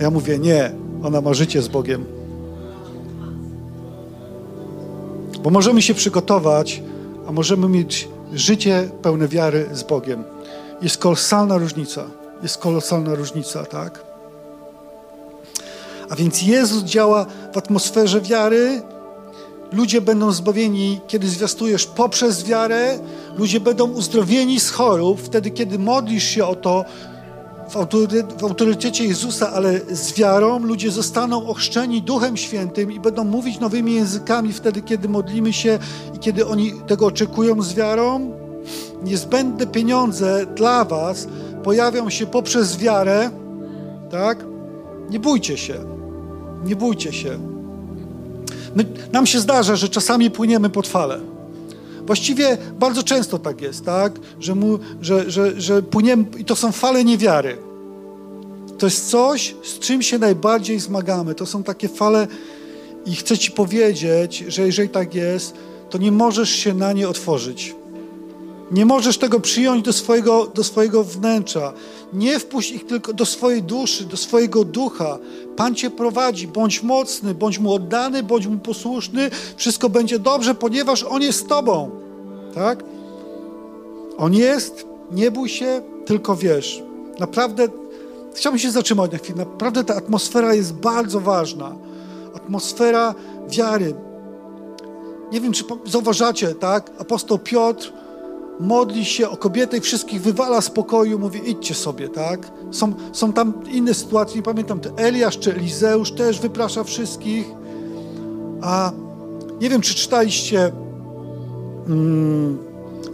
Ja 0.00 0.10
mówię, 0.10 0.38
nie, 0.38 0.72
ona 1.02 1.20
ma 1.20 1.34
życie 1.34 1.62
z 1.62 1.68
Bogiem. 1.68 2.04
Bo 5.42 5.50
możemy 5.50 5.82
się 5.82 5.94
przygotować, 5.94 6.82
a 7.28 7.32
możemy 7.32 7.68
mieć 7.68 8.08
życie 8.32 8.88
pełne 9.02 9.28
wiary 9.28 9.68
z 9.72 9.82
Bogiem. 9.82 10.24
Jest 10.82 10.98
kolosalna 10.98 11.58
różnica. 11.58 12.04
Jest 12.42 12.58
kolosalna 12.58 13.14
różnica, 13.14 13.64
tak? 13.64 14.04
A 16.10 16.16
więc 16.16 16.42
Jezus 16.42 16.82
działa 16.82 17.26
w 17.52 17.58
atmosferze 17.58 18.20
wiary. 18.20 18.82
Ludzie 19.72 20.00
będą 20.00 20.32
zbawieni, 20.32 21.00
kiedy 21.08 21.28
zwiastujesz 21.28 21.86
poprzez 21.86 22.44
wiarę. 22.44 22.98
Ludzie 23.36 23.60
będą 23.60 23.90
uzdrowieni 23.90 24.60
z 24.60 24.70
chorób, 24.70 25.20
wtedy, 25.20 25.50
kiedy 25.50 25.78
modlisz 25.78 26.24
się 26.24 26.46
o 26.46 26.54
to, 26.54 26.84
w 28.38 28.44
autorytecie 28.44 29.04
Jezusa, 29.04 29.52
ale 29.52 29.80
z 29.90 30.12
wiarą 30.12 30.58
ludzie 30.58 30.90
zostaną 30.90 31.46
ochrzczeni 31.46 32.02
Duchem 32.02 32.36
Świętym 32.36 32.92
i 32.92 33.00
będą 33.00 33.24
mówić 33.24 33.60
nowymi 33.60 33.94
językami 33.94 34.52
wtedy, 34.52 34.82
kiedy 34.82 35.08
modlimy 35.08 35.52
się 35.52 35.78
i 36.16 36.18
kiedy 36.18 36.46
oni 36.46 36.72
tego 36.86 37.06
oczekują 37.06 37.62
z 37.62 37.74
wiarą. 37.74 38.32
Niezbędne 39.02 39.66
pieniądze 39.66 40.46
dla 40.56 40.84
Was 40.84 41.28
pojawią 41.64 42.10
się 42.10 42.26
poprzez 42.26 42.78
wiarę, 42.78 43.30
tak? 44.10 44.44
Nie 45.10 45.20
bójcie 45.20 45.56
się. 45.56 45.74
Nie 46.64 46.76
bójcie 46.76 47.12
się. 47.12 47.38
My, 48.74 48.84
nam 49.12 49.26
się 49.26 49.40
zdarza, 49.40 49.76
że 49.76 49.88
czasami 49.88 50.30
płyniemy 50.30 50.70
pod 50.70 50.86
falę. 50.86 51.33
Właściwie 52.06 52.58
bardzo 52.78 53.02
często 53.02 53.38
tak 53.38 53.60
jest, 53.60 53.84
tak? 53.84 54.12
Że, 54.40 54.54
mu, 54.54 54.78
że, 55.00 55.30
że, 55.30 55.60
że 55.60 55.82
płyniemy, 55.82 56.24
i 56.38 56.44
to 56.44 56.56
są 56.56 56.72
fale 56.72 57.04
niewiary. 57.04 57.56
To 58.78 58.86
jest 58.86 59.10
coś, 59.10 59.54
z 59.62 59.78
czym 59.78 60.02
się 60.02 60.18
najbardziej 60.18 60.80
zmagamy. 60.80 61.34
To 61.34 61.46
są 61.46 61.62
takie 61.62 61.88
fale, 61.88 62.26
i 63.06 63.14
chcę 63.14 63.38
Ci 63.38 63.50
powiedzieć, 63.50 64.44
że 64.48 64.66
jeżeli 64.66 64.88
tak 64.88 65.14
jest, 65.14 65.54
to 65.90 65.98
nie 65.98 66.12
możesz 66.12 66.50
się 66.50 66.74
na 66.74 66.92
nie 66.92 67.08
otworzyć. 67.08 67.74
Nie 68.70 68.86
możesz 68.86 69.18
tego 69.18 69.40
przyjąć 69.40 69.84
do 69.84 69.92
swojego, 69.92 70.46
do 70.46 70.64
swojego 70.64 71.04
wnętrza. 71.04 71.72
Nie 72.12 72.38
wpuść 72.38 72.70
ich 72.70 72.86
tylko 72.86 73.12
do 73.12 73.26
swojej 73.26 73.62
duszy, 73.62 74.04
do 74.04 74.16
swojego 74.16 74.64
ducha. 74.64 75.18
Pan 75.56 75.74
cię 75.74 75.90
prowadzi. 75.90 76.48
Bądź 76.48 76.82
mocny, 76.82 77.34
bądź 77.34 77.58
mu 77.58 77.74
oddany, 77.74 78.22
bądź 78.22 78.46
mu 78.46 78.58
posłuszny. 78.58 79.30
Wszystko 79.56 79.88
będzie 79.88 80.18
dobrze, 80.18 80.54
ponieważ 80.54 81.02
On 81.02 81.22
jest 81.22 81.38
z 81.38 81.46
tobą. 81.46 81.90
Tak? 82.54 82.84
On 84.16 84.34
jest, 84.34 84.86
nie 85.10 85.30
bój 85.30 85.48
się, 85.48 85.82
tylko 86.06 86.36
wiesz. 86.36 86.82
Naprawdę, 87.18 87.68
chciałbym 88.34 88.58
się 88.58 88.70
zatrzymać 88.70 89.12
na 89.12 89.18
chwilę. 89.18 89.38
Naprawdę 89.38 89.84
ta 89.84 89.94
atmosfera 89.94 90.54
jest 90.54 90.72
bardzo 90.72 91.20
ważna. 91.20 91.76
Atmosfera 92.34 93.14
wiary. 93.48 93.94
Nie 95.32 95.40
wiem, 95.40 95.52
czy 95.52 95.64
zauważacie, 95.86 96.54
tak? 96.54 96.90
Apostoł 96.98 97.38
Piotr 97.38 97.92
modli 98.60 99.04
się 99.04 99.28
o 99.28 99.36
kobietę 99.36 99.76
i 99.76 99.80
wszystkich 99.80 100.22
wywala 100.22 100.60
z 100.60 100.70
pokoju, 100.70 101.18
mówi 101.18 101.50
idźcie 101.50 101.74
sobie, 101.74 102.08
tak? 102.08 102.50
Są, 102.70 102.92
są 103.12 103.32
tam 103.32 103.52
inne 103.72 103.94
sytuacje, 103.94 104.36
nie 104.36 104.42
pamiętam, 104.42 104.80
Eliasz 104.96 105.38
czy 105.38 105.54
Elizeusz 105.54 106.12
też 106.12 106.40
wyprasza 106.40 106.84
wszystkich. 106.84 107.46
A 108.62 108.92
nie 109.60 109.70
wiem, 109.70 109.80
czy 109.80 109.94
czytaliście 109.94 110.72
mm, 111.86 112.58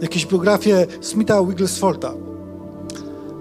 jakieś 0.01 0.25
biografię 0.25 0.87
Smitha 1.01 1.43
Wigglesforda. 1.43 2.13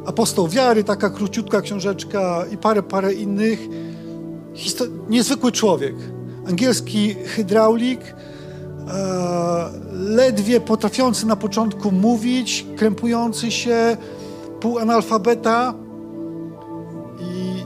Apostoł 0.06 0.48
wiary, 0.48 0.84
taka 0.84 1.10
króciutka 1.10 1.60
książeczka 1.60 2.44
i 2.52 2.56
parę, 2.56 2.82
parę 2.82 3.12
innych. 3.14 3.60
Histo 4.54 4.84
niezwykły 5.08 5.52
człowiek. 5.52 5.94
Angielski 6.48 7.14
hydraulik, 7.14 8.00
ledwie 10.00 10.60
potrafiący 10.60 11.26
na 11.26 11.36
początku 11.36 11.92
mówić, 11.92 12.66
krępujący 12.76 13.50
się, 13.50 13.96
półanalfabeta 14.60 15.74
i 17.20 17.64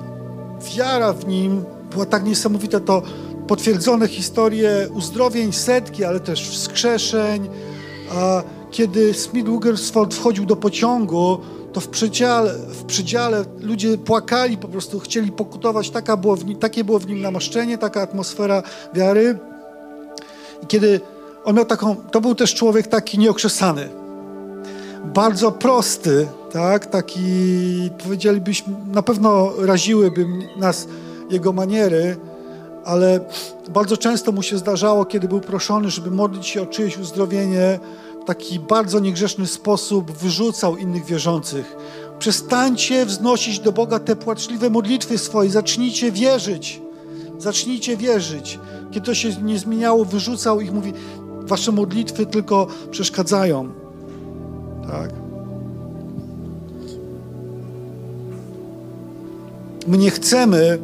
wiara 0.77 1.13
w 1.13 1.27
nim 1.27 1.65
była 1.91 2.07
tak 2.07 2.25
niesamowita, 2.25 2.81
to 2.81 3.03
potwierdzone 3.47 4.09
historie 4.09 4.89
uzdrowień, 4.95 5.53
setki, 5.53 6.05
ale 6.05 6.21
też 6.21 6.51
wskrzeszeń. 6.51 7.49
Kiedy 8.71 9.15
Smith 9.15 9.49
Wigglesworth 9.49 10.17
wchodził 10.17 10.47
do 10.47 10.57
pociągu, 10.57 11.39
to 11.73 11.81
w 11.81 11.89
przedziale, 11.89 12.55
w 12.55 12.85
przedziale 12.85 13.45
ludzie 13.61 13.99
płakali, 13.99 14.59
po 14.59 14.69
prostu 14.69 15.01
chcieli 15.01 15.33
pokutować. 15.33 15.91
Taka 15.91 16.17
było 16.17 16.37
w 16.37 16.45
nim, 16.45 16.59
takie 16.59 16.85
było 16.85 16.99
w 16.99 17.07
nim 17.07 17.21
namaszczenie, 17.21 17.79
taka 17.79 18.03
atmosfera 18.03 18.63
wiary. 18.95 19.39
I 20.63 20.67
kiedy 20.67 21.01
on 21.45 21.57
miał 21.57 21.65
taką, 21.65 21.97
to 21.97 22.21
był 22.21 22.35
też 22.35 22.55
człowiek 22.55 22.87
taki 22.87 23.19
nieokrzesany, 23.19 23.89
bardzo 25.05 25.53
prosty, 25.53 26.29
tak, 26.53 26.87
taki, 26.87 27.91
powiedzielibyśmy, 28.05 28.75
na 28.93 29.03
pewno 29.03 29.53
raziłyby 29.59 30.27
nas 30.57 30.89
jego 31.31 31.53
maniery, 31.53 32.17
ale 32.85 33.21
bardzo 33.71 33.97
często 33.97 34.33
mu 34.33 34.43
się 34.43 34.59
zdarzało, 34.59 35.05
kiedy 35.05 35.29
był 35.29 35.41
proszony, 35.41 35.91
żeby 35.91 36.11
modlić 36.11 36.47
się 36.47 36.63
o 36.63 36.67
czyjeś 36.67 36.99
uzdrowienie, 36.99 37.79
w 38.23 38.27
taki 38.27 38.61
bardzo 38.61 38.99
niegrzeczny 38.99 39.47
sposób 39.47 40.11
wyrzucał 40.11 40.77
innych 40.77 41.05
wierzących. 41.05 41.77
Przestańcie 42.19 43.07
wznosić 43.07 43.61
do 43.61 43.73
Boga 43.73 43.99
te 43.99 44.17
płaczliwe 44.17 44.71
modlitwy 44.71 45.19
swoje, 45.19 45.51
zacznijcie 45.51 46.13
wierzyć. 46.13 46.81
Zacznijcie 47.39 47.97
wierzyć. 47.97 48.59
Kiedy 48.91 49.07
to 49.07 49.15
się 49.15 49.43
nie 49.43 49.59
zmieniało, 49.59 50.05
wyrzucał 50.05 50.61
ich, 50.61 50.73
mówi: 50.73 50.93
Wasze 51.47 51.73
modlitwy 51.73 52.27
tylko 52.27 52.67
przeszkadzają. 52.91 53.73
Tak. 54.87 55.11
My 59.87 59.99
nie 59.99 60.11
chcemy, 60.11 60.79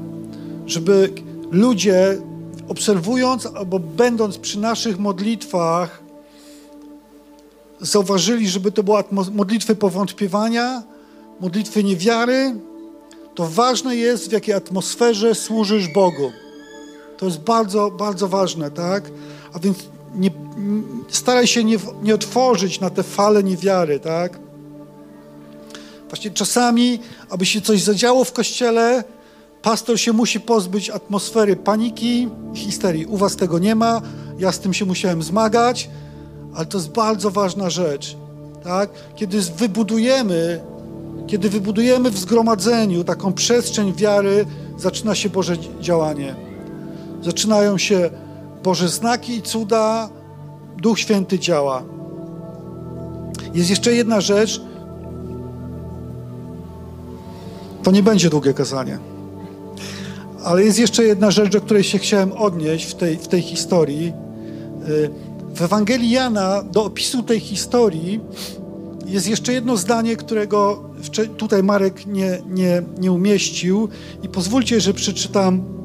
żeby 0.67 1.13
ludzie 1.51 2.19
obserwując 2.69 3.47
albo 3.47 3.79
będąc 3.79 4.39
przy 4.39 4.59
naszych 4.59 4.99
modlitwach, 4.99 6.03
zauważyli, 7.81 8.49
żeby 8.49 8.73
to 8.73 8.83
były 8.83 9.05
modlitwy 9.33 9.75
powątpiewania, 9.75 10.83
modlitwy 11.41 11.85
niewiary, 11.85 12.55
to 13.35 13.49
ważne 13.49 13.97
jest, 13.97 14.29
w 14.29 14.33
jakiej 14.33 14.55
atmosferze 14.55 15.35
służysz 15.35 15.89
Bogu. 15.89 16.33
To 17.19 17.27
jest 17.27 17.41
bardzo, 17.41 17.91
bardzo 17.91 18.29
ważne, 18.29 18.71
tak? 18.71 19.11
A 19.53 19.59
więc 19.59 19.79
nie, 20.15 20.31
staraj 21.09 21.47
się 21.47 21.65
nie, 21.65 21.77
nie 22.03 22.15
otworzyć 22.15 22.81
na 22.81 22.91
te 22.91 23.03
fale 23.03 23.43
niewiary, 23.43 24.01
tak? 24.01 24.39
Właśnie 26.09 26.31
czasami, 26.31 26.99
aby 27.31 27.47
się 27.47 27.61
coś 27.61 27.83
zadziało 27.83 28.25
w 28.25 28.33
kościele, 28.33 29.05
pastor 29.63 30.01
się 30.01 30.13
musi 30.13 30.41
pozbyć 30.41 30.91
atmosfery 30.91 31.57
paniki, 31.57 32.29
histerii. 32.55 33.07
U 33.07 33.17
was 33.17 33.37
tego 33.37 33.59
nie 33.59 33.75
ma, 33.75 34.03
ja 34.39 34.53
z 34.53 34.61
tym 34.61 34.75
się 34.75 34.85
musiałem 34.85 35.23
zmagać, 35.23 35.91
ale 36.55 36.67
to 36.67 36.79
jest 36.79 36.91
bardzo 36.91 37.31
ważna 37.31 37.71
rzecz, 37.71 38.17
tak? 38.65 38.91
Kiedy 39.17 39.41
wybudujemy, 39.41 40.61
kiedy 41.27 41.51
wybudujemy 41.51 42.11
w 42.11 42.19
zgromadzeniu 42.19 43.05
taką 43.05 43.33
przestrzeń 43.33 43.93
wiary, 43.95 44.47
zaczyna 44.79 45.15
się 45.15 45.29
Boże 45.29 45.57
działanie. 45.81 46.35
Zaczynają 47.23 47.79
się 47.79 48.11
Boże 48.63 48.89
znaki 48.89 49.37
i 49.37 49.43
cuda, 49.43 50.09
Duch 50.77 50.99
Święty 50.99 51.39
działa. 51.39 51.83
Jest 53.55 53.71
jeszcze 53.71 53.93
jedna 53.93 54.21
rzecz. 54.21 54.61
To 57.83 57.91
nie 57.91 58.03
będzie 58.03 58.31
długie 58.31 58.55
kazanie. 58.55 58.99
Ale 60.45 60.65
jest 60.65 60.79
jeszcze 60.79 61.05
jedna 61.05 61.31
rzecz, 61.31 61.53
do 61.53 61.61
której 61.61 61.85
się 61.85 61.99
chciałem 61.99 62.33
odnieść 62.33 62.91
w 62.91 62.95
tej, 62.95 63.17
w 63.17 63.29
tej 63.29 63.43
historii. 63.43 64.13
Y, 64.89 65.11
w 65.55 65.63
Ewangelii 65.63 66.11
Jana 66.11 66.63
do 66.63 66.85
opisu 66.85 67.23
tej 67.23 67.41
historii 67.41 68.21
jest 69.07 69.29
jeszcze 69.29 69.53
jedno 69.53 69.77
zdanie, 69.77 70.17
którego 70.17 70.83
tutaj 71.37 71.63
Marek 71.63 72.07
nie, 72.07 72.39
nie, 72.47 72.83
nie 72.99 73.13
umieścił 73.13 73.89
i 74.23 74.29
pozwólcie, 74.29 74.81
że 74.81 74.95
przeczytam 74.95 75.80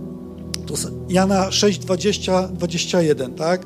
to 0.65 0.73
Jana 1.09 1.51
6, 1.51 1.79
20, 1.79 2.47
21, 2.47 3.33
tak? 3.33 3.65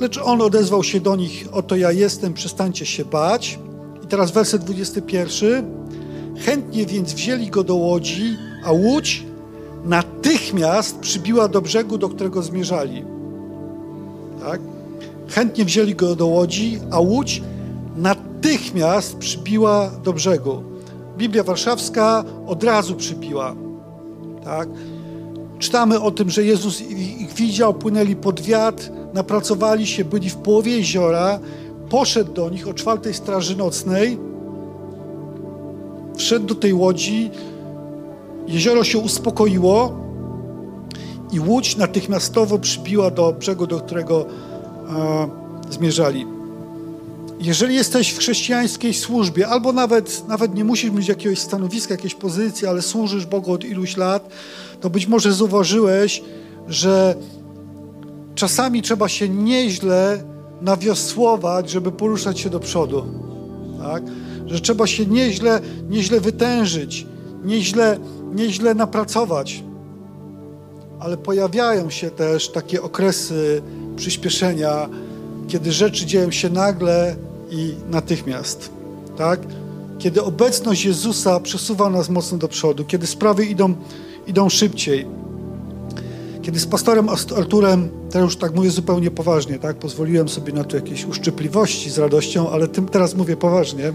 Lecz 0.00 0.18
on 0.18 0.42
odezwał 0.42 0.84
się 0.84 1.00
do 1.00 1.16
nich, 1.16 1.48
oto 1.52 1.76
ja 1.76 1.92
jestem, 1.92 2.34
przestańcie 2.34 2.86
się 2.86 3.04
bać. 3.04 3.58
I 4.04 4.06
teraz 4.06 4.30
werset 4.30 4.64
21. 4.64 5.64
Chętnie 6.38 6.86
więc 6.86 7.12
wzięli 7.12 7.50
go 7.50 7.64
do 7.64 7.74
łodzi, 7.74 8.36
a 8.64 8.72
łódź 8.72 9.24
natychmiast 9.84 10.98
przybiła 10.98 11.48
do 11.48 11.62
brzegu, 11.62 11.98
do 11.98 12.08
którego 12.08 12.42
zmierzali. 12.42 13.04
Tak? 14.40 14.60
Chętnie 15.28 15.64
wzięli 15.64 15.94
go 15.94 16.16
do 16.16 16.26
łodzi, 16.26 16.78
a 16.90 17.00
łódź 17.00 17.42
natychmiast 17.96 19.16
przybiła 19.16 19.90
do 20.04 20.12
brzegu. 20.12 20.62
Biblia 21.18 21.42
Warszawska 21.42 22.24
od 22.46 22.64
razu 22.64 22.94
przybiła. 22.94 23.54
Tak? 24.44 24.68
Czytamy 25.64 26.00
o 26.00 26.10
tym, 26.10 26.30
że 26.30 26.44
Jezus 26.44 26.80
ich 26.90 27.32
widział, 27.32 27.74
płynęli 27.74 28.16
pod 28.16 28.40
wiatr, 28.40 28.90
napracowali 29.14 29.86
się, 29.86 30.04
byli 30.04 30.30
w 30.30 30.36
połowie 30.36 30.76
jeziora, 30.76 31.38
poszedł 31.90 32.32
do 32.32 32.50
nich 32.50 32.68
o 32.68 32.74
czwartej 32.74 33.14
straży 33.14 33.56
nocnej, 33.56 34.18
wszedł 36.16 36.46
do 36.46 36.54
tej 36.54 36.74
łodzi, 36.74 37.30
jezioro 38.46 38.84
się 38.84 38.98
uspokoiło 38.98 39.96
i 41.32 41.40
łódź 41.40 41.76
natychmiastowo 41.76 42.58
przybiła 42.58 43.10
do 43.10 43.32
brzegu, 43.32 43.66
do 43.66 43.80
którego 43.80 44.26
e, 44.26 45.28
zmierzali. 45.70 46.33
Jeżeli 47.40 47.74
jesteś 47.74 48.10
w 48.10 48.18
chrześcijańskiej 48.18 48.94
służbie, 48.94 49.48
albo 49.48 49.72
nawet, 49.72 50.28
nawet 50.28 50.54
nie 50.54 50.64
musisz 50.64 50.90
mieć 50.90 51.08
jakiegoś 51.08 51.38
stanowiska, 51.38 51.94
jakiejś 51.94 52.14
pozycji, 52.14 52.66
ale 52.66 52.82
służysz 52.82 53.26
Bogu 53.26 53.52
od 53.52 53.64
iluś 53.64 53.96
lat, 53.96 54.28
to 54.80 54.90
być 54.90 55.06
może 55.06 55.32
zauważyłeś, 55.32 56.22
że 56.68 57.14
czasami 58.34 58.82
trzeba 58.82 59.08
się 59.08 59.28
nieźle 59.28 60.24
nawiosłować, 60.60 61.70
żeby 61.70 61.92
poruszać 61.92 62.40
się 62.40 62.50
do 62.50 62.60
przodu. 62.60 63.04
Tak? 63.78 64.02
Że 64.46 64.60
trzeba 64.60 64.86
się 64.86 65.06
nieźle, 65.06 65.60
nieźle 65.88 66.20
wytężyć, 66.20 67.06
nieźle, 67.44 67.98
nieźle 68.34 68.74
napracować. 68.74 69.64
Ale 71.00 71.16
pojawiają 71.16 71.90
się 71.90 72.10
też 72.10 72.48
takie 72.48 72.82
okresy 72.82 73.62
przyspieszenia, 73.96 74.88
kiedy 75.48 75.72
rzeczy 75.72 76.06
dzieją 76.06 76.30
się 76.30 76.50
nagle 76.50 77.16
i 77.50 77.74
natychmiast. 77.90 78.70
Tak? 79.16 79.40
Kiedy 79.98 80.22
obecność 80.22 80.84
Jezusa 80.84 81.40
przesuwa 81.40 81.90
nas 81.90 82.08
mocno 82.08 82.38
do 82.38 82.48
przodu, 82.48 82.84
kiedy 82.84 83.06
sprawy 83.06 83.46
idą, 83.46 83.74
idą 84.26 84.48
szybciej. 84.48 85.06
Kiedy 86.42 86.60
z 86.60 86.66
pastorem 86.66 87.08
Arturem, 87.36 87.88
teraz 88.10 88.24
już 88.24 88.36
tak 88.36 88.54
mówię 88.54 88.70
zupełnie 88.70 89.10
poważnie, 89.10 89.58
tak? 89.58 89.76
Pozwoliłem 89.76 90.28
sobie 90.28 90.52
na 90.52 90.64
to 90.64 90.76
jakieś 90.76 91.04
uszczypliwości 91.04 91.90
z 91.90 91.98
radością, 91.98 92.50
ale 92.50 92.68
tym 92.68 92.88
teraz 92.88 93.14
mówię 93.14 93.36
poważnie. 93.36 93.92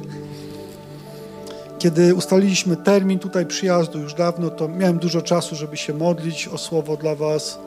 Kiedy 1.79 2.15
ustaliliśmy 2.15 2.75
termin 2.75 3.19
tutaj 3.19 3.45
przyjazdu 3.45 3.99
już 3.99 4.13
dawno, 4.13 4.49
to 4.49 4.67
miałem 4.67 4.99
dużo 4.99 5.21
czasu, 5.21 5.55
żeby 5.55 5.77
się 5.77 5.93
modlić 5.93 6.47
o 6.47 6.57
słowo 6.57 6.97
dla 6.97 7.15
Was. 7.15 7.59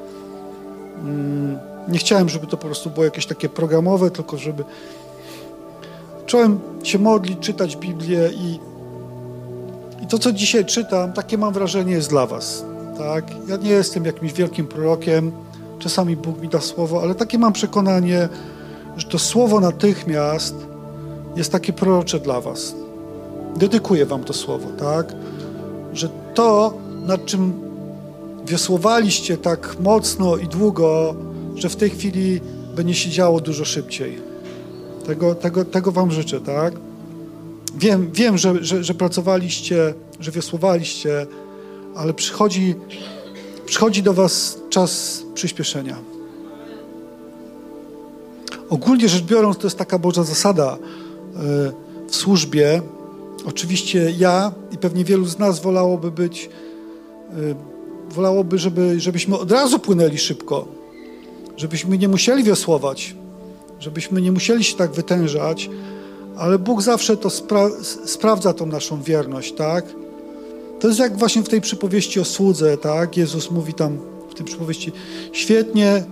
Mm, 1.00 1.71
nie 1.88 1.98
chciałem, 1.98 2.28
żeby 2.28 2.46
to 2.46 2.56
po 2.56 2.66
prostu 2.66 2.90
było 2.90 3.04
jakieś 3.04 3.26
takie 3.26 3.48
programowe, 3.48 4.10
tylko 4.10 4.38
żeby 4.38 4.64
zacząłem 6.32 6.60
się 6.82 6.98
modlić, 6.98 7.38
czytać 7.38 7.76
Biblię 7.76 8.30
i, 8.32 8.60
i 10.02 10.06
to, 10.06 10.18
co 10.18 10.32
dzisiaj 10.32 10.64
czytam, 10.64 11.12
takie 11.12 11.38
mam 11.38 11.52
wrażenie 11.52 11.92
jest 11.92 12.10
dla 12.10 12.26
Was. 12.26 12.64
Tak? 12.98 13.24
Ja 13.48 13.56
nie 13.56 13.70
jestem 13.70 14.04
jakimś 14.04 14.32
wielkim 14.32 14.66
prorokiem, 14.66 15.32
czasami 15.78 16.16
Bóg 16.16 16.40
mi 16.40 16.48
da 16.48 16.60
słowo, 16.60 17.02
ale 17.02 17.14
takie 17.14 17.38
mam 17.38 17.52
przekonanie, 17.52 18.28
że 18.96 19.08
to 19.08 19.18
słowo 19.18 19.60
natychmiast 19.60 20.54
jest 21.36 21.52
takie 21.52 21.72
prorocze 21.72 22.20
dla 22.20 22.40
Was. 22.40 22.74
Dedykuję 23.56 24.06
Wam 24.06 24.24
to 24.24 24.32
słowo, 24.32 24.68
tak? 24.78 25.14
Że 25.92 26.08
to, 26.34 26.74
nad 27.06 27.24
czym 27.24 27.52
wiosłowaliście 28.46 29.36
tak 29.36 29.76
mocno 29.80 30.36
i 30.36 30.46
długo, 30.46 31.14
że 31.56 31.68
w 31.68 31.76
tej 31.76 31.90
chwili 31.90 32.40
będzie 32.76 32.94
się 32.94 33.10
działo 33.10 33.40
dużo 33.40 33.64
szybciej. 33.64 34.18
Tego, 35.06 35.34
tego, 35.34 35.64
tego 35.64 35.92
Wam 35.92 36.10
życzę, 36.10 36.40
tak? 36.40 36.74
Wiem, 37.78 38.10
wiem 38.12 38.38
że, 38.38 38.64
że, 38.64 38.84
że 38.84 38.94
pracowaliście, 38.94 39.94
że 40.20 40.30
wiosłowaliście, 40.30 41.26
ale 41.94 42.14
przychodzi, 42.14 42.74
przychodzi 43.66 44.02
do 44.02 44.14
Was 44.14 44.58
czas 44.70 45.22
przyspieszenia. 45.34 45.96
Ogólnie 48.70 49.08
rzecz 49.08 49.22
biorąc, 49.22 49.58
to 49.58 49.66
jest 49.66 49.78
taka 49.78 49.98
Boża 49.98 50.22
zasada 50.22 50.76
e, 50.76 51.38
w 52.08 52.16
służbie. 52.16 52.82
Oczywiście 53.46 54.14
ja 54.18 54.52
i 54.72 54.78
pewnie 54.78 55.04
wielu 55.04 55.24
z 55.26 55.38
nas 55.38 55.60
wolałoby 55.60 56.10
być, 56.10 56.50
e, 57.30 57.34
wolałoby, 58.14 58.58
żeby, 58.58 59.00
żebyśmy 59.00 59.38
od 59.38 59.52
razu 59.52 59.78
płynęli 59.78 60.18
szybko, 60.18 60.81
żebyśmy 61.62 61.98
nie 61.98 62.08
musieli 62.08 62.44
wiosłować, 62.44 63.14
żebyśmy 63.80 64.22
nie 64.22 64.32
musieli 64.32 64.64
się 64.64 64.76
tak 64.76 64.92
wytężać, 64.92 65.70
ale 66.36 66.58
Bóg 66.58 66.82
zawsze 66.82 67.16
to 67.16 67.30
spra 67.30 67.70
sprawdza 68.04 68.52
tą 68.52 68.66
naszą 68.66 69.02
wierność, 69.02 69.52
tak? 69.52 69.84
To 70.80 70.88
jest 70.88 71.00
jak 71.00 71.16
właśnie 71.16 71.42
w 71.42 71.48
tej 71.48 71.60
przypowieści 71.60 72.20
o 72.20 72.24
słudze, 72.24 72.76
tak? 72.76 73.16
Jezus 73.16 73.50
mówi 73.50 73.74
tam 73.74 73.98
w 74.30 74.34
tej 74.34 74.46
przypowieści, 74.46 74.92
świetnie, 75.32 76.04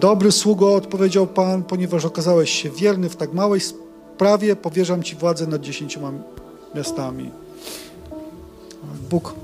dobry 0.00 0.32
sługo, 0.32 0.74
odpowiedział 0.74 1.26
Pan, 1.26 1.62
ponieważ 1.62 2.04
okazałeś 2.04 2.50
się 2.50 2.70
wierny 2.70 3.08
w 3.08 3.16
tak 3.16 3.32
małej 3.32 3.60
sprawie, 3.60 4.56
powierzam 4.56 5.02
Ci 5.02 5.16
władzę 5.16 5.46
nad 5.46 5.60
dziesięcioma 5.60 6.12
miastami. 6.74 7.30
Bóg 9.10 9.34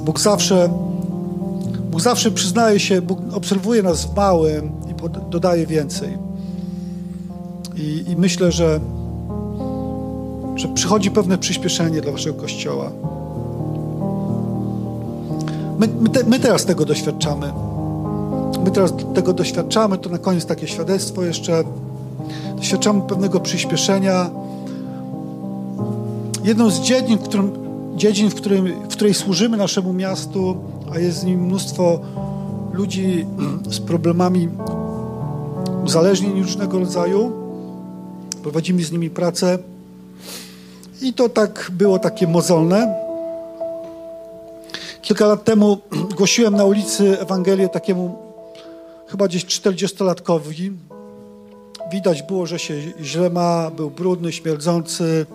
Bóg 0.00 0.20
zawsze 0.20 0.68
Bóg 1.92 2.00
zawsze 2.00 2.30
przyznaje 2.30 2.80
się, 2.80 3.02
Bóg 3.02 3.18
obserwuje 3.32 3.82
nas 3.82 4.04
w 4.04 4.16
małym 4.16 4.72
i 4.90 5.30
dodaje 5.30 5.66
więcej. 5.66 6.18
I, 7.76 8.04
i 8.08 8.16
myślę, 8.16 8.52
że 8.52 8.80
że 10.56 10.68
przychodzi 10.68 11.10
pewne 11.10 11.38
przyspieszenie 11.38 12.00
dla 12.00 12.12
waszego 12.12 12.40
kościoła. 12.40 12.90
My, 15.78 15.88
my, 16.00 16.08
te, 16.08 16.24
my, 16.24 16.40
teraz 16.40 16.64
tego 16.64 16.84
doświadczamy. 16.84 17.52
My 18.64 18.70
teraz 18.70 18.92
tego 19.14 19.32
doświadczamy, 19.32 19.98
to 19.98 20.10
na 20.10 20.18
koniec 20.18 20.46
takie 20.46 20.68
świadectwo 20.68 21.22
jeszcze. 21.22 21.64
Doświadczamy 22.56 23.00
pewnego 23.00 23.40
przyspieszenia. 23.40 24.30
Jedną 26.44 26.70
z 26.70 26.80
dziedzin, 26.80 27.18
w, 27.18 27.22
którym, 27.22 27.52
dziedzin, 27.96 28.30
w, 28.30 28.34
którym, 28.34 28.66
w 28.88 28.92
której 28.92 29.14
służymy 29.14 29.56
naszemu 29.56 29.92
miastu, 29.92 30.56
a 30.94 30.98
jest 30.98 31.18
z 31.18 31.24
nim 31.24 31.44
mnóstwo 31.44 32.00
ludzi 32.72 33.26
z 33.70 33.80
problemami 33.80 34.48
uzależnień 35.84 36.42
różnego 36.42 36.78
rodzaju. 36.78 37.32
Prowadzimy 38.42 38.84
z 38.84 38.92
nimi 38.92 39.10
pracę 39.10 39.58
i 41.02 41.12
to 41.12 41.28
tak 41.28 41.70
było 41.72 41.98
takie 41.98 42.26
mozolne. 42.26 42.94
Kilka 45.02 45.26
lat 45.26 45.44
temu 45.44 45.78
głosiłem 46.16 46.56
na 46.56 46.64
ulicy 46.64 47.20
Ewangelię 47.20 47.68
takiemu 47.68 48.18
chyba 49.06 49.28
gdzieś 49.28 49.46
40-latkowi. 49.46 50.72
Widać 51.92 52.22
było, 52.22 52.46
że 52.46 52.58
się 52.58 52.74
źle 53.00 53.30
ma, 53.30 53.70
był 53.70 53.90
brudny, 53.90 54.32
śmierdzący. 54.32 55.26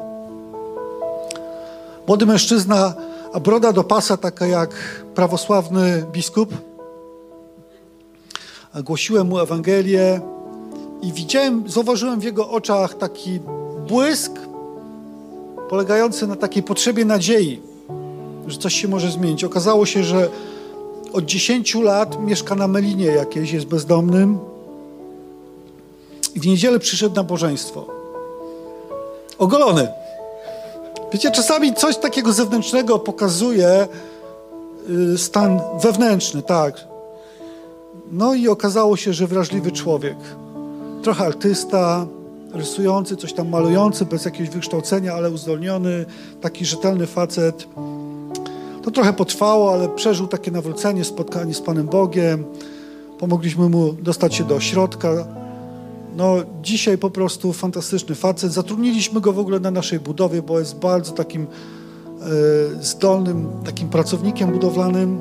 Młody 2.08 2.26
mężczyzna, 2.26 2.94
a 3.34 3.40
broda 3.40 3.74
do 3.74 3.84
pasa 3.84 4.18
taka 4.18 4.48
jak 4.48 4.70
prawosławny 5.16 6.06
biskup. 6.12 6.54
Głosiłem 8.84 9.28
mu 9.28 9.40
Ewangelię 9.40 10.22
i 11.02 11.14
widziałem, 11.14 11.70
zauważyłem 11.70 12.20
w 12.20 12.24
jego 12.24 12.50
oczach 12.50 12.94
taki 12.94 13.40
błysk 13.88 14.32
polegający 15.70 16.28
na 16.28 16.36
takiej 16.36 16.64
potrzebie 16.64 17.06
nadziei, 17.06 17.62
że 18.48 18.58
coś 18.58 18.74
się 18.74 18.88
może 18.88 19.12
zmienić. 19.12 19.44
Okazało 19.44 19.86
się, 19.86 20.04
że 20.04 20.30
od 21.14 21.26
10 21.26 21.76
lat 21.76 22.22
mieszka 22.22 22.56
na 22.56 22.68
Melinie 22.68 23.06
jakieś, 23.06 23.52
jest 23.52 23.66
bezdomnym 23.66 24.40
i 26.36 26.40
w 26.40 26.48
niedzielę 26.48 26.80
przyszedł 26.80 27.16
na 27.16 27.24
bożeństwo. 27.24 27.86
Ogolony. 29.38 29.88
Wiecie, 31.14 31.32
czasami 31.32 31.74
coś 31.74 31.98
takiego 31.98 32.34
zewnętrznego 32.34 33.00
pokazuje 33.00 33.88
y, 34.90 35.18
stan 35.18 35.60
wewnętrzny, 35.84 36.42
tak. 36.42 36.88
No 38.12 38.34
i 38.34 38.48
okazało 38.48 38.98
się, 38.98 39.14
że 39.14 39.28
wrażliwy 39.28 39.72
człowiek. 39.72 40.18
Trochę 41.04 41.26
artysta, 41.26 42.06
rysujący, 42.54 43.16
coś 43.18 43.34
tam 43.34 43.50
malujący, 43.50 44.06
bez 44.06 44.26
jakiegoś 44.26 44.50
wykształcenia, 44.50 45.14
ale 45.14 45.32
uzdolniony, 45.32 46.06
taki 46.42 46.66
rzetelny 46.66 47.08
facet. 47.08 47.68
To 48.84 48.92
trochę 48.92 49.14
potrwało, 49.14 49.74
ale 49.74 49.90
przeżył 49.90 50.28
takie 50.28 50.52
nawrócenie, 50.52 51.04
spotkanie 51.04 51.54
z 51.54 51.62
Panem 51.62 51.86
Bogiem. 51.86 52.46
Pomogliśmy 53.20 53.70
mu 53.70 53.94
dostać 53.94 54.36
się 54.36 54.44
do 54.44 54.56
ośrodka. 54.56 55.28
No, 56.18 56.36
dzisiaj 56.62 56.98
po 56.98 57.10
prostu 57.10 57.54
fantastyczny 57.54 58.16
facet. 58.16 58.54
Zatrudniliśmy 58.54 59.22
go 59.22 59.34
w 59.34 59.40
ogóle 59.40 59.60
na 59.60 59.72
naszej 59.72 60.00
budowie, 60.00 60.42
bo 60.42 60.60
jest 60.60 60.76
bardzo 60.80 61.12
takim 61.12 61.42
e, 61.42 62.84
zdolnym, 62.84 63.48
takim 63.66 63.90
pracownikiem 63.90 64.52
budowlanym. 64.52 65.20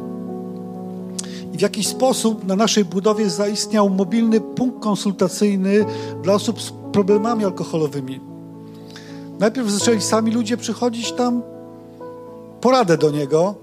I 1.53 1.59
w 1.59 1.61
jakiś 1.61 1.89
sposób 1.89 2.47
na 2.47 2.57
naszej 2.57 2.85
budowie 2.85 3.31
zaistniał 3.31 3.91
mobilny 3.91 4.41
punkt 4.41 4.83
konsultacyjny 4.83 5.85
dla 6.23 6.35
osób 6.35 6.63
z 6.63 6.73
problemami 6.93 7.45
alkoholowymi. 7.45 8.21
Najpierw 9.39 9.71
zaczęli 9.71 10.01
sami 10.01 10.31
ludzie 10.31 10.57
przychodzić 10.57 11.13
tam, 11.13 11.43
poradę 12.61 12.99
do 12.99 13.11
niego, 13.11 13.55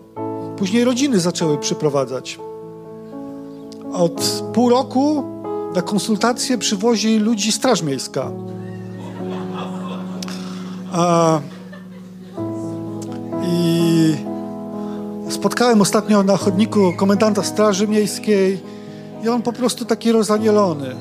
później 0.58 0.84
rodziny 0.84 1.20
zaczęły 1.20 1.58
przyprowadzać. 1.58 2.40
Od 3.94 4.44
pół 4.54 4.70
roku 4.70 5.33
na 5.76 5.82
konsultacje 5.82 6.58
przywozi 6.58 7.20
ludzi 7.20 7.52
Straż 7.52 7.82
Miejska. 7.82 8.32
A, 10.92 11.40
I 13.46 14.16
spotkałem 15.30 15.82
ostatnio 15.82 16.24
na 16.24 16.38
chodniku 16.38 16.94
komendanta 16.98 17.44
Straży 17.44 17.88
Miejskiej 17.88 18.60
i 19.24 19.30
on 19.30 19.42
po 19.42 19.54
prostu 19.54 19.86
taki 19.86 20.12
rozanielony 20.12 20.96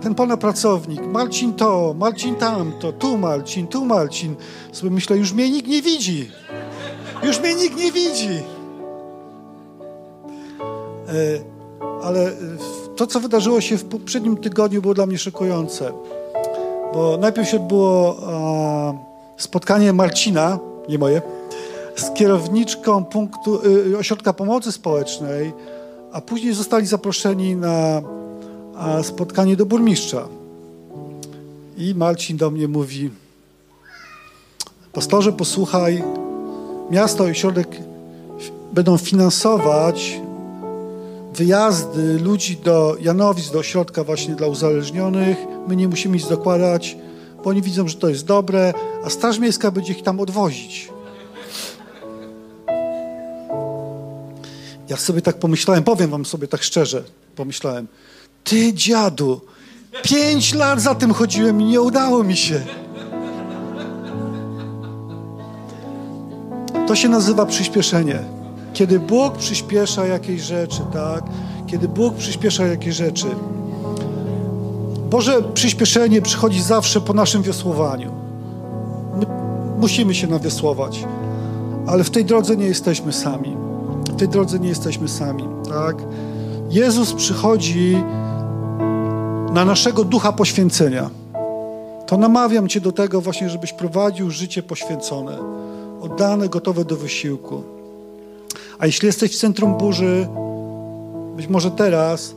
ten 0.00 0.14
pana 0.14 0.36
pracownik, 0.36 1.06
Marcin 1.06 1.54
to, 1.54 1.94
Marcin 1.98 2.34
tamto, 2.34 2.92
tu 2.92 3.18
Marcin, 3.18 3.66
tu 3.66 3.84
Marcin. 3.84 4.36
Sobie 4.72 4.90
myślę, 4.90 5.16
już 5.16 5.32
mnie 5.32 5.50
nikt 5.50 5.68
nie 5.68 5.82
widzi. 5.82 6.30
Już 7.22 7.40
mnie 7.40 7.54
nikt 7.54 7.76
nie 7.76 7.92
widzi. 7.92 8.42
E, 11.08 11.12
ale 12.02 12.32
to, 12.98 13.06
co 13.06 13.20
wydarzyło 13.20 13.60
się 13.60 13.76
w 13.76 13.84
poprzednim 13.84 14.36
tygodniu, 14.36 14.82
było 14.82 14.94
dla 14.94 15.06
mnie 15.06 15.18
szokujące. 15.18 15.92
Bo 16.94 17.18
najpierw 17.20 17.48
się 17.48 17.56
odbyło 17.56 18.16
spotkanie 19.36 19.92
Marcina, 19.92 20.58
nie 20.88 20.98
moje, 20.98 21.22
z 21.96 22.10
kierowniczką 22.10 23.04
punktu, 23.04 23.60
y, 23.92 23.98
ośrodka 23.98 24.32
pomocy 24.32 24.72
społecznej, 24.72 25.52
a 26.12 26.20
później 26.20 26.54
zostali 26.54 26.86
zaproszeni 26.86 27.56
na 27.56 28.02
spotkanie 29.02 29.56
do 29.56 29.66
burmistrza. 29.66 30.28
I 31.76 31.94
Marcin 31.94 32.36
do 32.36 32.50
mnie 32.50 32.68
mówi: 32.68 33.10
Pastorze, 34.92 35.32
posłuchaj, 35.32 36.04
miasto 36.90 37.28
i 37.28 37.34
środek 37.34 37.68
będą 38.72 38.96
finansować 38.96 40.20
wyjazdy 41.38 42.18
ludzi 42.18 42.56
do 42.56 42.96
Janowic, 43.00 43.50
do 43.50 43.58
ośrodka 43.58 44.04
właśnie 44.04 44.34
dla 44.34 44.46
uzależnionych. 44.46 45.38
My 45.68 45.76
nie 45.76 45.88
musimy 45.88 46.16
nic 46.16 46.28
dokładać, 46.28 46.96
bo 47.44 47.50
oni 47.50 47.62
widzą, 47.62 47.88
że 47.88 47.96
to 47.96 48.08
jest 48.08 48.24
dobre, 48.24 48.74
a 49.04 49.10
Straż 49.10 49.38
Miejska 49.38 49.70
będzie 49.70 49.92
ich 49.92 50.02
tam 50.02 50.20
odwozić. 50.20 50.88
Ja 54.88 54.96
sobie 54.96 55.22
tak 55.22 55.38
pomyślałem, 55.38 55.84
powiem 55.84 56.10
wam 56.10 56.24
sobie 56.24 56.48
tak 56.48 56.62
szczerze, 56.62 57.04
pomyślałem, 57.36 57.86
ty 58.44 58.72
dziadu, 58.74 59.40
pięć 60.02 60.54
lat 60.54 60.80
za 60.80 60.94
tym 60.94 61.12
chodziłem 61.12 61.60
i 61.60 61.64
nie 61.64 61.80
udało 61.80 62.24
mi 62.24 62.36
się. 62.36 62.60
To 66.86 66.94
się 66.94 67.08
nazywa 67.08 67.46
przyspieszenie. 67.46 68.37
Kiedy 68.72 69.00
Bóg 69.00 69.36
przyspiesza 69.36 70.06
jakieś 70.06 70.42
rzeczy, 70.42 70.80
tak? 70.92 71.24
Kiedy 71.66 71.88
Bóg 71.88 72.14
przyspiesza 72.14 72.66
jakieś 72.66 72.94
rzeczy. 72.94 73.26
Boże 75.10 75.42
przyspieszenie 75.54 76.22
przychodzi 76.22 76.62
zawsze 76.62 77.00
po 77.00 77.12
naszym 77.12 77.42
wiosłowaniu. 77.42 78.12
My 79.16 79.26
musimy 79.80 80.14
się 80.14 80.26
nawiosłować, 80.26 81.04
ale 81.86 82.04
w 82.04 82.10
tej 82.10 82.24
drodze 82.24 82.56
nie 82.56 82.66
jesteśmy 82.66 83.12
sami. 83.12 83.56
W 84.08 84.16
tej 84.16 84.28
drodze 84.28 84.58
nie 84.58 84.68
jesteśmy 84.68 85.08
sami, 85.08 85.44
tak? 85.68 85.96
Jezus 86.70 87.12
przychodzi 87.12 87.96
na 89.52 89.64
naszego 89.64 90.04
ducha 90.04 90.32
poświęcenia, 90.32 91.10
to 92.06 92.16
namawiam 92.16 92.68
Cię 92.68 92.80
do 92.80 92.92
tego 92.92 93.20
właśnie, 93.20 93.50
żebyś 93.50 93.72
prowadził 93.72 94.30
życie 94.30 94.62
poświęcone, 94.62 95.38
oddane, 96.00 96.48
gotowe 96.48 96.84
do 96.84 96.96
wysiłku. 96.96 97.77
A 98.78 98.86
jeśli 98.86 99.06
jesteś 99.06 99.32
w 99.32 99.40
centrum 99.40 99.78
burzy, 99.78 100.28
być 101.36 101.46
może 101.48 101.70
teraz, 101.70 102.34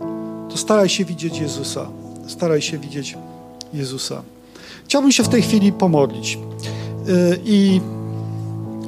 to 0.49 0.57
staraj 0.57 0.89
się 0.89 1.05
widzieć 1.05 1.39
Jezusa. 1.39 1.87
Staraj 2.27 2.61
się 2.61 2.77
widzieć 2.77 3.17
Jezusa. 3.73 4.21
Chciałbym 4.85 5.11
się 5.11 5.23
w 5.23 5.29
tej 5.29 5.41
chwili 5.41 5.71
pomodlić. 5.71 6.39
Y, 7.07 7.39
I 7.45 7.81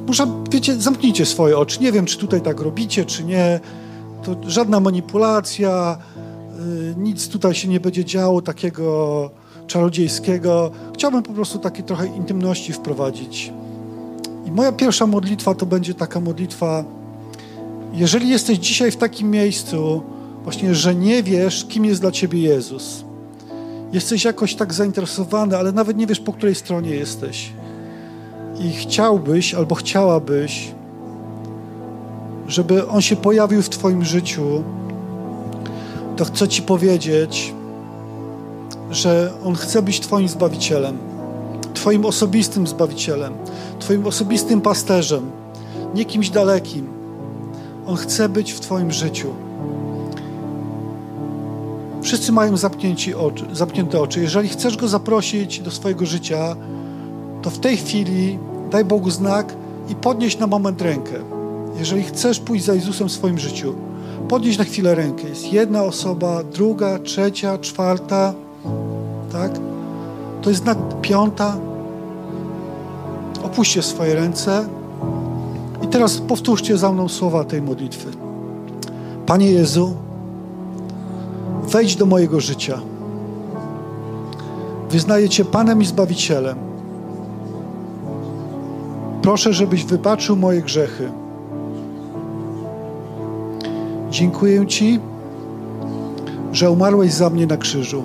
może, 0.08 0.28
wiecie, 0.52 0.76
zamknijcie 0.76 1.26
swoje 1.26 1.58
oczy. 1.58 1.82
Nie 1.82 1.92
wiem, 1.92 2.06
czy 2.06 2.18
tutaj 2.18 2.42
tak 2.42 2.60
robicie, 2.60 3.06
czy 3.06 3.24
nie. 3.24 3.60
To 4.24 4.36
żadna 4.50 4.80
manipulacja, 4.80 5.98
Y, 6.60 6.96
nic 6.98 7.28
tutaj 7.28 7.56
się 7.56 7.68
nie 7.68 7.80
będzie 7.80 8.06
działo 8.06 8.42
takiego 8.42 9.30
czarodziejskiego. 9.68 10.72
Chciałbym 10.94 11.24
po 11.24 11.34
prostu 11.34 11.60
takiej 11.60 11.84
trochę 11.84 12.08
intymności 12.08 12.74
wprowadzić. 12.74 13.54
I 14.46 14.52
moja 14.52 14.72
pierwsza 14.72 15.08
modlitwa 15.08 15.56
to 15.56 15.66
będzie 15.66 15.94
taka 15.94 16.20
modlitwa, 16.20 16.84
jeżeli 17.94 18.30
jesteś 18.30 18.58
dzisiaj 18.58 18.92
w 18.92 18.98
takim 18.98 19.32
miejscu, 19.32 20.02
właśnie, 20.44 20.76
że 20.76 20.96
nie 20.96 21.24
wiesz, 21.24 21.66
kim 21.66 21.86
jest 21.86 22.02
dla 22.02 22.12
ciebie 22.12 22.40
Jezus. 22.40 23.04
Jesteś 23.94 24.26
jakoś 24.26 24.56
tak 24.56 24.74
zainteresowany, 24.74 25.58
ale 25.58 25.72
nawet 25.72 25.98
nie 25.98 26.08
wiesz, 26.08 26.20
po 26.20 26.34
której 26.34 26.56
stronie 26.56 26.90
jesteś. 26.90 27.50
I 28.60 28.72
chciałbyś 28.72 29.54
albo 29.54 29.76
chciałabyś, 29.76 30.72
żeby 32.48 32.88
On 32.88 33.02
się 33.02 33.16
pojawił 33.16 33.62
w 33.62 33.70
Twoim 33.70 34.06
życiu, 34.06 34.64
to 36.18 36.26
chcę 36.26 36.48
Ci 36.48 36.62
powiedzieć, 36.62 37.54
że 38.92 39.34
On 39.46 39.56
chce 39.56 39.82
być 39.82 40.00
Twoim 40.00 40.28
Zbawicielem, 40.28 40.98
Twoim 41.74 42.06
osobistym 42.06 42.68
Zbawicielem, 42.68 43.34
Twoim 43.80 44.08
osobistym 44.08 44.62
pasterzem, 44.62 45.32
nie 45.96 46.06
kimś 46.06 46.30
dalekim. 46.30 46.93
On 47.88 47.96
chce 47.96 48.30
być 48.30 48.52
w 48.52 48.60
Twoim 48.60 48.92
życiu. 48.92 49.28
Wszyscy 52.02 52.32
mają 52.32 52.58
oczy, 53.18 53.46
zamknięte 53.54 54.02
oczy. 54.02 54.22
Jeżeli 54.22 54.50
chcesz 54.50 54.78
Go 54.78 54.88
zaprosić 54.88 55.60
do 55.60 55.72
swojego 55.72 56.06
życia, 56.06 56.56
to 57.42 57.50
w 57.50 57.60
tej 57.60 57.78
chwili 57.78 58.40
daj 58.72 58.86
Bogu 58.86 59.10
znak 59.10 59.54
i 59.90 59.96
podnieś 59.96 60.38
na 60.38 60.48
moment 60.48 60.82
rękę. 60.82 61.14
jeżeli 61.80 62.04
chcesz 62.04 62.40
pójść 62.40 62.66
za 62.66 62.74
Jezusem 62.74 63.10
w 63.10 63.12
swoim 63.12 63.40
życiu, 63.40 63.76
podnieś 64.30 64.58
na 64.58 64.64
chwilę 64.64 64.96
rękę. 64.96 65.30
Jest 65.30 65.54
jedna 65.54 65.84
osoba, 65.84 66.44
druga, 66.44 67.00
trzecia, 67.00 67.58
czwarta, 67.58 68.34
tak? 69.32 69.52
To 70.42 70.50
jest 70.50 70.66
nad 70.66 71.02
piąta. 71.02 71.58
Opuśćcie 73.44 73.82
swoje 73.82 74.16
ręce 74.16 74.66
teraz 75.94 76.18
powtórzcie 76.18 76.78
za 76.78 76.92
mną 76.92 77.10
słowa 77.10 77.44
tej 77.44 77.62
modlitwy. 77.62 78.12
Panie 79.26 79.52
Jezu, 79.52 79.96
wejdź 81.64 81.96
do 81.96 82.06
mojego 82.06 82.42
życia. 82.42 82.80
Wyznaję 84.90 85.30
Cię 85.30 85.46
Panem 85.46 85.82
i 85.82 85.86
Zbawicielem. 85.86 86.58
Proszę, 89.22 89.54
żebyś 89.54 89.84
wybaczył 89.84 90.36
moje 90.36 90.62
grzechy. 90.62 91.12
Dziękuję 94.10 94.68
Ci, 94.68 95.00
że 96.52 96.72
umarłeś 96.72 97.14
za 97.14 97.30
mnie 97.30 97.48
na 97.48 97.58
krzyżu. 97.58 98.04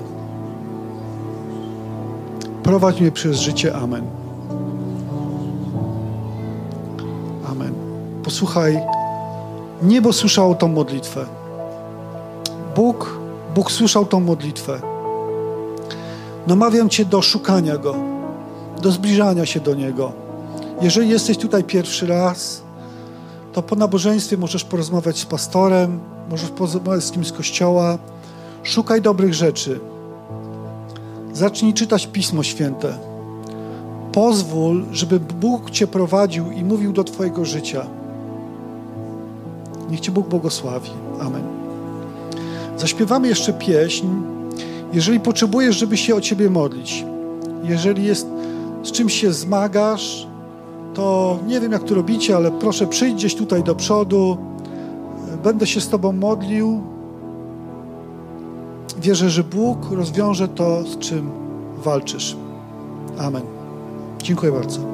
Prowadź 2.63 3.01
mnie 3.01 3.13
przez 3.13 3.37
życie. 3.37 3.77
Amen. 3.77 4.18
Posłuchaj, 8.29 8.81
niebo 9.83 10.13
słyszało 10.13 10.55
tą 10.55 10.69
modlitwę. 10.69 11.27
Bóg, 12.77 13.19
Bóg 13.55 13.73
słyszał 13.73 14.07
tą 14.07 14.21
modlitwę. 14.21 14.81
Namawiam 16.47 16.89
Cię 16.89 17.05
do 17.05 17.23
szukania 17.23 17.79
Go, 17.79 17.95
do 18.83 18.93
zbliżania 18.93 19.47
się 19.47 19.61
do 19.61 19.75
Niego. 19.75 20.13
Jeżeli 20.81 21.09
jesteś 21.09 21.39
tutaj 21.39 21.65
pierwszy 21.65 22.07
raz, 22.07 22.63
to 23.53 23.63
po 23.63 23.77
nabożeństwie 23.77 24.37
możesz 24.37 24.65
porozmawiać 24.65 25.19
z 25.19 25.25
pastorem, 25.25 26.01
możesz 26.31 26.51
porozmawiać 26.51 27.05
z 27.05 27.11
kimś 27.11 27.27
z 27.27 27.33
kościoła. 27.33 27.99
Szukaj 28.63 29.03
dobrych 29.03 29.35
rzeczy. 29.35 29.81
Zacznij 31.33 31.75
czytać 31.75 32.07
Pismo 32.07 32.43
Święte. 32.43 32.99
Pozwól, 34.13 34.85
żeby 34.93 35.21
Bóg 35.21 35.71
Cię 35.71 35.87
prowadził 35.87 36.51
i 36.51 36.65
mówił 36.65 36.93
do 36.93 37.05
Twojego 37.05 37.45
życia. 37.45 37.98
Niech 39.91 40.01
Cię 40.01 40.13
Bóg 40.13 40.29
błogosławi. 40.29 40.91
Amen. 41.21 41.43
Zaśpiewamy 42.77 43.29
jeszcze 43.29 43.53
pieśń. 43.53 44.07
Jeżeli 44.93 45.21
potrzebujesz, 45.21 45.77
żeby 45.77 45.97
się 45.97 46.15
o 46.15 46.21
Ciebie 46.21 46.51
modlić, 46.51 47.05
jeżeli 47.63 48.05
jest 48.05 48.27
z 48.83 48.93
czymś 48.93 49.21
się 49.21 49.33
zmagasz, 49.33 50.27
to 50.95 51.39
nie 51.47 51.61
wiem, 51.61 51.73
jak 51.73 51.85
to 51.85 51.95
robicie, 51.95 52.37
ale 52.37 52.51
proszę 52.51 52.87
przyjdź 52.87 53.15
gdzieś 53.15 53.35
tutaj 53.35 53.63
do 53.63 53.75
przodu. 53.75 54.37
Będę 55.45 55.67
się 55.67 55.81
z 55.81 55.89
Tobą 55.89 56.13
modlił. 56.13 56.83
Wierzę, 59.01 59.31
że 59.31 59.45
Bóg 59.45 59.79
rozwiąże 59.91 60.49
to, 60.49 60.83
z 60.83 60.99
czym 60.99 61.31
walczysz. 61.85 62.37
Amen. 63.19 63.43
Dziękuję 64.23 64.53
bardzo. 64.53 64.88